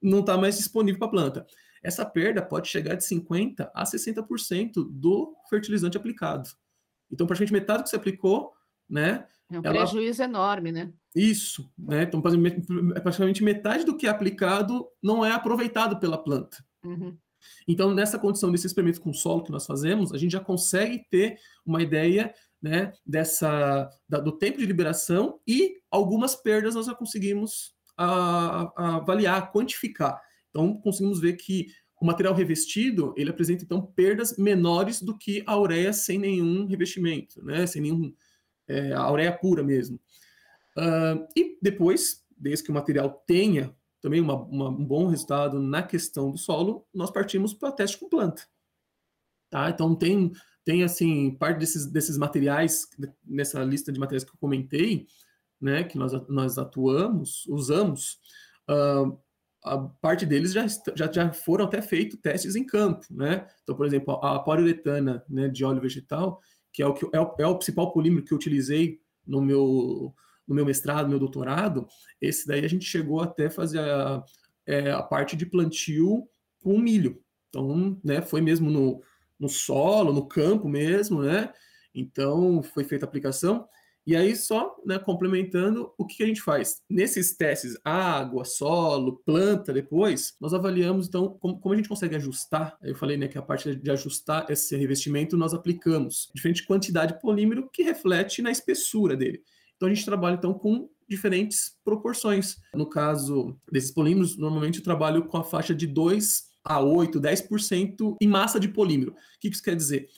não 0.00 0.20
está 0.20 0.32
né? 0.32 0.36
tá 0.36 0.38
mais 0.38 0.56
disponível 0.56 0.98
para 0.98 1.08
a 1.08 1.10
planta. 1.10 1.46
Essa 1.82 2.06
perda 2.06 2.40
pode 2.40 2.68
chegar 2.68 2.94
de 2.94 3.04
50% 3.04 3.68
a 3.74 3.84
60% 3.84 4.88
do 4.88 5.34
fertilizante 5.50 5.96
aplicado. 5.96 6.48
Então, 7.10 7.26
praticamente 7.26 7.52
metade 7.52 7.80
do 7.80 7.84
que 7.84 7.90
você 7.90 7.96
aplicou 7.96 8.52
né? 8.92 9.26
É 9.50 9.58
um 9.58 9.62
ela... 9.64 9.78
prejuízo 9.78 10.22
enorme, 10.22 10.70
né? 10.70 10.92
Isso, 11.14 11.70
né? 11.78 12.02
Então, 12.02 12.20
praticamente 12.20 13.42
metade 13.42 13.84
do 13.84 13.96
que 13.96 14.06
é 14.06 14.10
aplicado 14.10 14.86
não 15.02 15.24
é 15.24 15.32
aproveitado 15.32 15.98
pela 15.98 16.22
planta. 16.22 16.62
Uhum. 16.84 17.16
Então, 17.66 17.92
nessa 17.92 18.18
condição 18.18 18.50
desse 18.50 18.66
experimento 18.66 19.00
com 19.00 19.12
solo 19.12 19.42
que 19.42 19.50
nós 19.50 19.66
fazemos, 19.66 20.12
a 20.12 20.18
gente 20.18 20.32
já 20.32 20.40
consegue 20.40 21.04
ter 21.10 21.38
uma 21.64 21.82
ideia 21.82 22.34
né, 22.60 22.92
dessa, 23.04 23.90
da, 24.08 24.20
do 24.20 24.32
tempo 24.32 24.58
de 24.58 24.66
liberação 24.66 25.40
e 25.46 25.78
algumas 25.90 26.34
perdas 26.34 26.74
nós 26.74 26.86
já 26.86 26.94
conseguimos 26.94 27.74
a, 27.96 28.72
a 28.76 28.96
avaliar, 28.96 29.52
quantificar. 29.52 30.20
Então, 30.50 30.74
conseguimos 30.74 31.20
ver 31.20 31.34
que 31.34 31.66
o 32.00 32.04
material 32.04 32.34
revestido, 32.34 33.14
ele 33.16 33.30
apresenta, 33.30 33.64
então, 33.64 33.80
perdas 33.80 34.36
menores 34.36 35.00
do 35.00 35.16
que 35.16 35.42
a 35.46 35.56
ureia 35.58 35.92
sem 35.92 36.18
nenhum 36.18 36.66
revestimento, 36.66 37.44
né, 37.44 37.66
sem 37.66 37.80
nenhum 37.80 38.12
é, 38.68 38.92
a 38.92 39.10
ureia 39.10 39.32
pura 39.32 39.62
mesmo. 39.62 40.00
Uh, 40.76 41.26
e 41.36 41.58
depois, 41.60 42.24
desde 42.36 42.64
que 42.64 42.70
o 42.70 42.74
material 42.74 43.22
tenha 43.26 43.74
também 44.02 44.20
uma, 44.20 44.34
uma, 44.34 44.68
um 44.68 44.84
bom 44.84 45.06
resultado 45.06 45.60
na 45.60 45.82
questão 45.82 46.32
do 46.32 46.36
solo, 46.36 46.84
nós 46.92 47.10
partimos 47.10 47.54
para 47.54 47.72
teste 47.72 47.96
com 47.98 48.08
planta. 48.08 48.42
Tá? 49.48 49.70
Então 49.70 49.94
tem, 49.94 50.32
tem 50.64 50.82
assim, 50.82 51.36
parte 51.36 51.58
desses, 51.58 51.86
desses 51.86 52.18
materiais, 52.18 52.88
nessa 53.24 53.62
lista 53.62 53.92
de 53.92 54.00
materiais 54.00 54.24
que 54.24 54.30
eu 54.30 54.40
comentei, 54.40 55.06
né, 55.60 55.84
que 55.84 55.96
nós, 55.96 56.12
nós 56.28 56.58
atuamos, 56.58 57.46
usamos, 57.46 58.18
uh, 58.68 59.16
a 59.64 59.78
parte 59.78 60.26
deles 60.26 60.52
já, 60.52 60.66
já, 60.66 61.10
já 61.10 61.32
foram 61.32 61.66
até 61.66 61.80
feitos 61.80 62.18
testes 62.20 62.56
em 62.56 62.66
campo, 62.66 63.06
né? 63.08 63.46
Então, 63.62 63.76
por 63.76 63.86
exemplo, 63.86 64.14
a 64.14 64.40
poliuretana 64.40 65.24
né, 65.28 65.48
de 65.48 65.64
óleo 65.64 65.80
vegetal, 65.80 66.40
que 66.72 66.82
é 66.82 66.86
o, 66.86 66.92
que, 66.92 67.04
é 67.12 67.20
o, 67.20 67.34
é 67.38 67.46
o 67.46 67.54
principal 67.54 67.92
polímero 67.92 68.24
que 68.24 68.32
eu 68.32 68.36
utilizei 68.36 69.00
no 69.24 69.40
meu, 69.40 70.12
no 70.52 70.56
meu 70.56 70.66
mestrado, 70.66 71.04
no 71.04 71.10
meu 71.10 71.18
doutorado, 71.18 71.86
esse 72.20 72.46
daí 72.46 72.64
a 72.64 72.68
gente 72.68 72.84
chegou 72.84 73.20
até 73.20 73.48
fazer 73.48 73.80
a, 73.80 74.22
é, 74.66 74.90
a 74.92 75.02
parte 75.02 75.34
de 75.34 75.46
plantio 75.46 76.28
com 76.62 76.78
milho. 76.78 77.20
Então, 77.48 77.98
né, 78.04 78.22
foi 78.22 78.40
mesmo 78.40 78.70
no, 78.70 79.02
no 79.38 79.48
solo, 79.48 80.12
no 80.12 80.26
campo 80.26 80.68
mesmo, 80.68 81.22
né? 81.22 81.52
Então, 81.94 82.62
foi 82.62 82.84
feita 82.84 83.04
a 83.04 83.08
aplicação. 83.08 83.66
E 84.04 84.16
aí, 84.16 84.34
só 84.34 84.76
né, 84.84 84.98
complementando, 84.98 85.92
o 85.96 86.04
que, 86.04 86.24
a 86.24 86.26
gente 86.26 86.42
faz? 86.42 86.82
Nesses 86.90 87.36
testes, 87.36 87.78
água, 87.84 88.44
solo, 88.44 89.22
planta, 89.24 89.72
depois, 89.72 90.34
nós 90.40 90.52
avaliamos, 90.52 91.06
então, 91.06 91.38
como, 91.38 91.60
como 91.60 91.74
a 91.74 91.76
gente 91.76 91.88
consegue 91.88 92.16
ajustar. 92.16 92.76
Eu 92.82 92.96
falei 92.96 93.16
né, 93.16 93.28
que 93.28 93.38
a 93.38 93.42
parte 93.42 93.76
de 93.76 93.90
ajustar 93.90 94.50
esse 94.50 94.76
revestimento, 94.76 95.36
nós 95.36 95.54
aplicamos 95.54 96.30
diferente 96.34 96.66
quantidade 96.66 97.14
de 97.14 97.20
polímero 97.20 97.70
que 97.72 97.84
reflete 97.84 98.42
na 98.42 98.50
espessura 98.50 99.16
dele. 99.16 99.42
Então, 99.82 99.90
a 99.90 99.94
gente 99.94 100.04
trabalha, 100.04 100.36
então, 100.36 100.54
com 100.54 100.88
diferentes 101.08 101.76
proporções. 101.84 102.56
No 102.72 102.88
caso 102.88 103.58
desses 103.70 103.90
polímeros, 103.90 104.36
normalmente 104.36 104.78
eu 104.78 104.84
trabalho 104.84 105.26
com 105.26 105.36
a 105.36 105.42
faixa 105.42 105.74
de 105.74 105.88
2 105.88 106.44
a 106.62 106.78
8, 106.78 107.20
10% 107.20 108.16
em 108.20 108.28
massa 108.28 108.60
de 108.60 108.68
polímero. 108.68 109.10
O 109.10 109.16
que 109.40 109.48
isso 109.48 109.60
quer 109.60 109.74
dizer? 109.74 110.08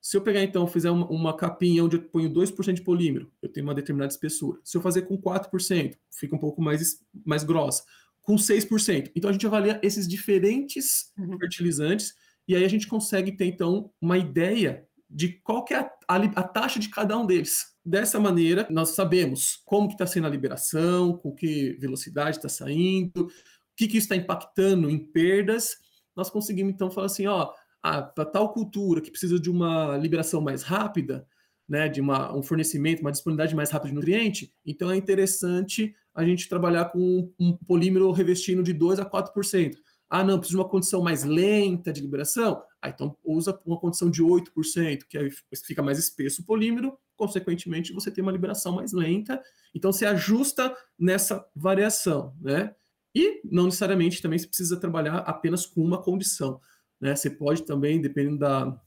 Se 0.00 0.16
eu 0.16 0.22
pegar 0.22 0.42
então, 0.42 0.66
fizer 0.66 0.90
uma, 0.90 1.06
uma 1.10 1.36
capinha 1.36 1.84
onde 1.84 1.96
eu 1.96 2.02
ponho 2.02 2.32
2% 2.32 2.72
de 2.72 2.80
polímero, 2.80 3.30
eu 3.42 3.52
tenho 3.52 3.66
uma 3.66 3.74
determinada 3.74 4.10
espessura. 4.10 4.58
Se 4.64 4.74
eu 4.78 4.80
fazer 4.80 5.02
com 5.02 5.20
4%, 5.20 5.94
fica 6.10 6.34
um 6.34 6.38
pouco 6.38 6.62
mais, 6.62 7.04
mais 7.22 7.44
grossa. 7.44 7.84
Com 8.22 8.36
6%. 8.36 9.12
Então 9.14 9.28
a 9.28 9.32
gente 9.34 9.46
avalia 9.46 9.78
esses 9.82 10.08
diferentes 10.08 11.12
uhum. 11.18 11.38
fertilizantes 11.38 12.14
e 12.48 12.56
aí 12.56 12.64
a 12.64 12.68
gente 12.68 12.88
consegue 12.88 13.32
ter 13.32 13.44
então 13.44 13.92
uma 14.00 14.16
ideia 14.16 14.88
de 15.10 15.40
qual 15.42 15.64
é 15.70 15.74
a, 15.74 15.90
a, 16.06 16.16
a, 16.16 16.42
taxa 16.42 16.78
de 16.78 16.88
cada 16.88 17.18
um 17.18 17.26
deles. 17.26 17.74
Dessa 17.84 18.20
maneira, 18.20 18.66
nós 18.70 18.90
sabemos 18.90 19.60
como 19.64 19.88
que 19.88 19.94
está 19.94 20.06
sendo 20.06 20.28
a 20.28 20.30
liberação, 20.30 21.16
com 21.16 21.34
que 21.34 21.72
velocidade 21.80 22.36
está 22.36 22.48
saindo, 22.48 23.24
o 23.24 23.30
que, 23.76 23.88
que 23.88 23.96
isso 23.98 24.04
está 24.04 24.14
impactando 24.14 24.88
em 24.88 24.98
perdas. 24.98 25.76
Nós 26.14 26.30
conseguimos 26.30 26.72
então 26.72 26.90
falar 26.90 27.06
assim, 27.06 27.26
ó, 27.26 27.52
ah, 27.82 28.02
para 28.02 28.24
tal 28.24 28.52
cultura 28.52 29.00
que 29.00 29.10
precisa 29.10 29.40
de 29.40 29.50
uma 29.50 29.96
liberação 29.96 30.40
mais 30.40 30.62
rápida, 30.62 31.26
né, 31.68 31.88
de 31.88 32.00
uma, 32.00 32.36
um 32.36 32.42
fornecimento, 32.42 33.00
uma 33.00 33.12
disponibilidade 33.12 33.54
mais 33.54 33.70
rápida 33.70 33.90
de 33.90 33.94
nutriente, 33.94 34.52
então 34.66 34.90
é 34.90 34.96
interessante 34.96 35.94
a 36.14 36.24
gente 36.24 36.48
trabalhar 36.48 36.86
com 36.86 37.32
um 37.38 37.56
polímero 37.56 38.10
revestindo 38.10 38.62
de 38.62 38.72
2 38.72 38.98
a 38.98 39.08
4%. 39.08 39.76
Ah, 40.10 40.24
não, 40.24 40.38
precisa 40.38 40.58
de 40.58 40.62
uma 40.62 40.68
condição 40.68 41.00
mais 41.00 41.22
lenta 41.22 41.92
de 41.92 42.00
liberação? 42.00 42.60
Ah, 42.82 42.88
então 42.88 43.16
usa 43.24 43.58
uma 43.64 43.78
condição 43.78 44.10
de 44.10 44.22
8%, 44.22 45.04
que 45.08 45.16
aí 45.16 45.30
fica 45.64 45.82
mais 45.82 45.98
espesso 45.98 46.42
o 46.42 46.44
polímero, 46.44 46.98
consequentemente 47.16 47.92
você 47.92 48.10
tem 48.10 48.20
uma 48.20 48.32
liberação 48.32 48.72
mais 48.72 48.92
lenta, 48.92 49.40
então 49.72 49.92
se 49.92 50.04
ajusta 50.04 50.76
nessa 50.98 51.46
variação, 51.54 52.34
né? 52.40 52.74
E 53.14 53.40
não 53.44 53.66
necessariamente 53.66 54.20
também 54.20 54.38
se 54.38 54.48
precisa 54.48 54.78
trabalhar 54.78 55.18
apenas 55.18 55.64
com 55.64 55.80
uma 55.80 56.02
condição. 56.02 56.60
Né? 57.00 57.14
Você 57.14 57.30
pode 57.30 57.64
também, 57.64 58.00
dependendo 58.00 58.38
da. 58.38 58.80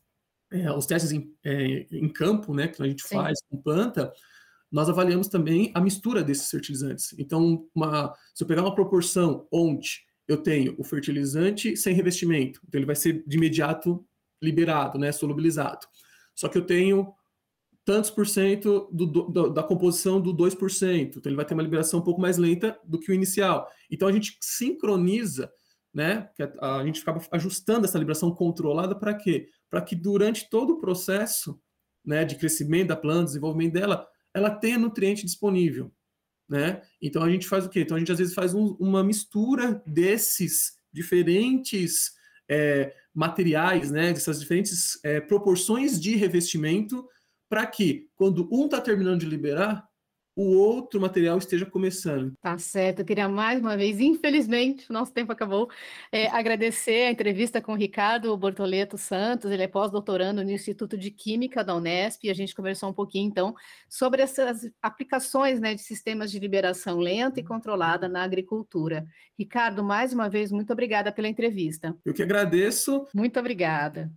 É, 0.52 0.72
os 0.72 0.86
testes 0.86 1.12
em, 1.12 1.34
é, 1.44 1.88
em, 1.92 2.08
campo, 2.08 2.54
né, 2.54 2.68
que 2.68 2.82
a 2.82 2.86
gente 2.86 3.02
Sim. 3.02 3.16
faz 3.16 3.40
com 3.50 3.58
planta, 3.58 4.14
nós 4.72 4.88
avaliamos 4.88 5.28
também 5.28 5.72
a 5.74 5.82
mistura 5.82 6.24
desses 6.24 6.50
fertilizantes. 6.50 7.14
Então, 7.18 7.68
uma, 7.74 8.14
se 8.36 8.44
eu 8.44 8.48
pegar 8.48 8.62
uma 8.62 8.76
proporção 8.76 9.48
onde 9.52 10.02
eu 10.28 10.38
tenho 10.38 10.76
o 10.78 10.84
fertilizante 10.84 11.76
sem 11.76 11.94
revestimento, 11.94 12.62
então 12.68 12.80
ele 12.80 12.86
vai 12.86 12.96
ser 12.96 13.24
de 13.28 13.38
imediato 13.38 14.06
liberado, 14.42 14.98
né, 14.98 15.12
solubilizado. 15.12 15.86
Só 16.36 16.48
que 16.48 16.58
eu 16.58 16.66
tenho 16.66 17.14
tantos 17.86 18.10
por 18.10 18.26
cento 18.26 18.90
do, 18.92 19.06
do, 19.06 19.50
da 19.50 19.62
composição 19.62 20.22
do 20.22 20.34
2%, 20.34 21.18
então 21.18 21.22
ele 21.26 21.36
vai 21.36 21.46
ter 21.46 21.54
uma 21.54 21.64
liberação 21.64 22.00
um 22.00 22.04
pouco 22.04 22.22
mais 22.22 22.38
lenta 22.38 22.80
do 22.86 23.00
que 23.00 23.12
o 23.12 23.14
inicial. 23.14 23.70
Então 23.92 24.08
a 24.08 24.12
gente 24.12 24.38
sincroniza 24.42 25.52
né? 25.94 26.30
A, 26.60 26.78
a 26.78 26.86
gente 26.86 27.00
ficava 27.00 27.22
ajustando 27.32 27.86
essa 27.86 28.00
liberação 28.00 28.34
controlada 28.34 28.96
para 28.96 29.14
quê? 29.14 29.50
Para 29.70 29.82
que 29.82 29.96
durante 29.96 30.50
todo 30.50 30.74
o 30.74 30.80
processo 30.80 31.60
né, 32.04 32.26
de 32.26 32.36
crescimento 32.36 32.88
da 32.88 32.96
planta, 32.96 33.26
desenvolvimento 33.26 33.74
dela, 33.74 34.08
ela 34.34 34.50
tenha 34.50 34.78
nutriente 34.78 35.24
disponível. 35.24 35.92
Né? 36.50 36.82
Então 37.02 37.24
a 37.24 37.30
gente 37.30 37.48
faz 37.48 37.66
o 37.66 37.70
quê? 37.70 37.82
Então 37.82 37.96
a 37.96 38.00
gente 38.00 38.12
às 38.12 38.20
vezes 38.20 38.34
faz 38.34 38.54
um, 38.54 38.76
uma 38.80 39.04
mistura 39.04 39.82
desses 39.88 40.74
diferentes 40.92 42.12
é, 42.50 42.94
materiais, 43.14 43.92
né, 43.92 44.14
dessas 44.14 44.40
diferentes 44.40 45.00
é, 45.04 45.22
proporções 45.22 46.00
de 46.00 46.16
revestimento, 46.16 47.08
para 47.50 47.66
que 47.66 48.08
quando 48.16 48.50
um 48.52 48.66
está 48.66 48.82
terminando 48.82 49.22
de 49.22 49.26
liberar, 49.26 49.88
o 50.36 50.56
outro 50.56 51.00
material 51.00 51.38
esteja 51.38 51.66
começando. 51.66 52.34
Tá 52.42 52.58
certo, 52.58 53.00
eu 53.00 53.06
queria 53.06 53.30
mais 53.30 53.60
uma 53.60 53.78
vez, 53.78 54.00
infelizmente, 54.00 54.90
o 54.90 54.94
nosso 54.94 55.14
tempo 55.14 55.32
acabou, 55.32 55.70
é, 56.12 56.28
agradecer 56.28 57.08
a 57.08 57.12
entrevista 57.12 57.62
com 57.62 57.74
o 57.74 57.76
Ricardo 57.76 58.36
Bortoleto 58.36 58.98
Santos, 58.98 59.52
ele 59.52 59.64
é 59.64 59.68
pós-doutorando 59.68 60.44
no 60.44 60.52
Instituto 60.52 60.98
de 60.98 61.12
Química 61.12 61.64
da 61.64 61.76
Unesp, 61.76 62.26
e 62.26 62.30
a 62.30 62.34
gente 62.34 62.56
conversou 62.56 62.90
um 62.90 62.94
pouquinho, 62.94 63.28
então, 63.28 63.54
sobre 63.88 64.22
essas 64.22 64.70
aplicações 64.82 65.60
né, 65.60 65.76
de 65.76 65.82
sistemas 65.82 66.32
de 66.32 66.40
liberação 66.40 66.98
lenta 66.98 67.40
e 67.40 67.44
controlada 67.44 68.10
na 68.10 68.24
agricultura. 68.24 69.06
Ricardo, 69.38 69.84
mais 69.84 70.14
uma 70.14 70.30
vez, 70.30 70.52
muito 70.52 70.74
obrigada 70.74 71.12
pela 71.12 71.28
entrevista. 71.28 71.96
Eu 72.04 72.14
que 72.14 72.24
agradeço. 72.24 73.06
Muito 73.14 73.40
obrigada. 73.40 74.12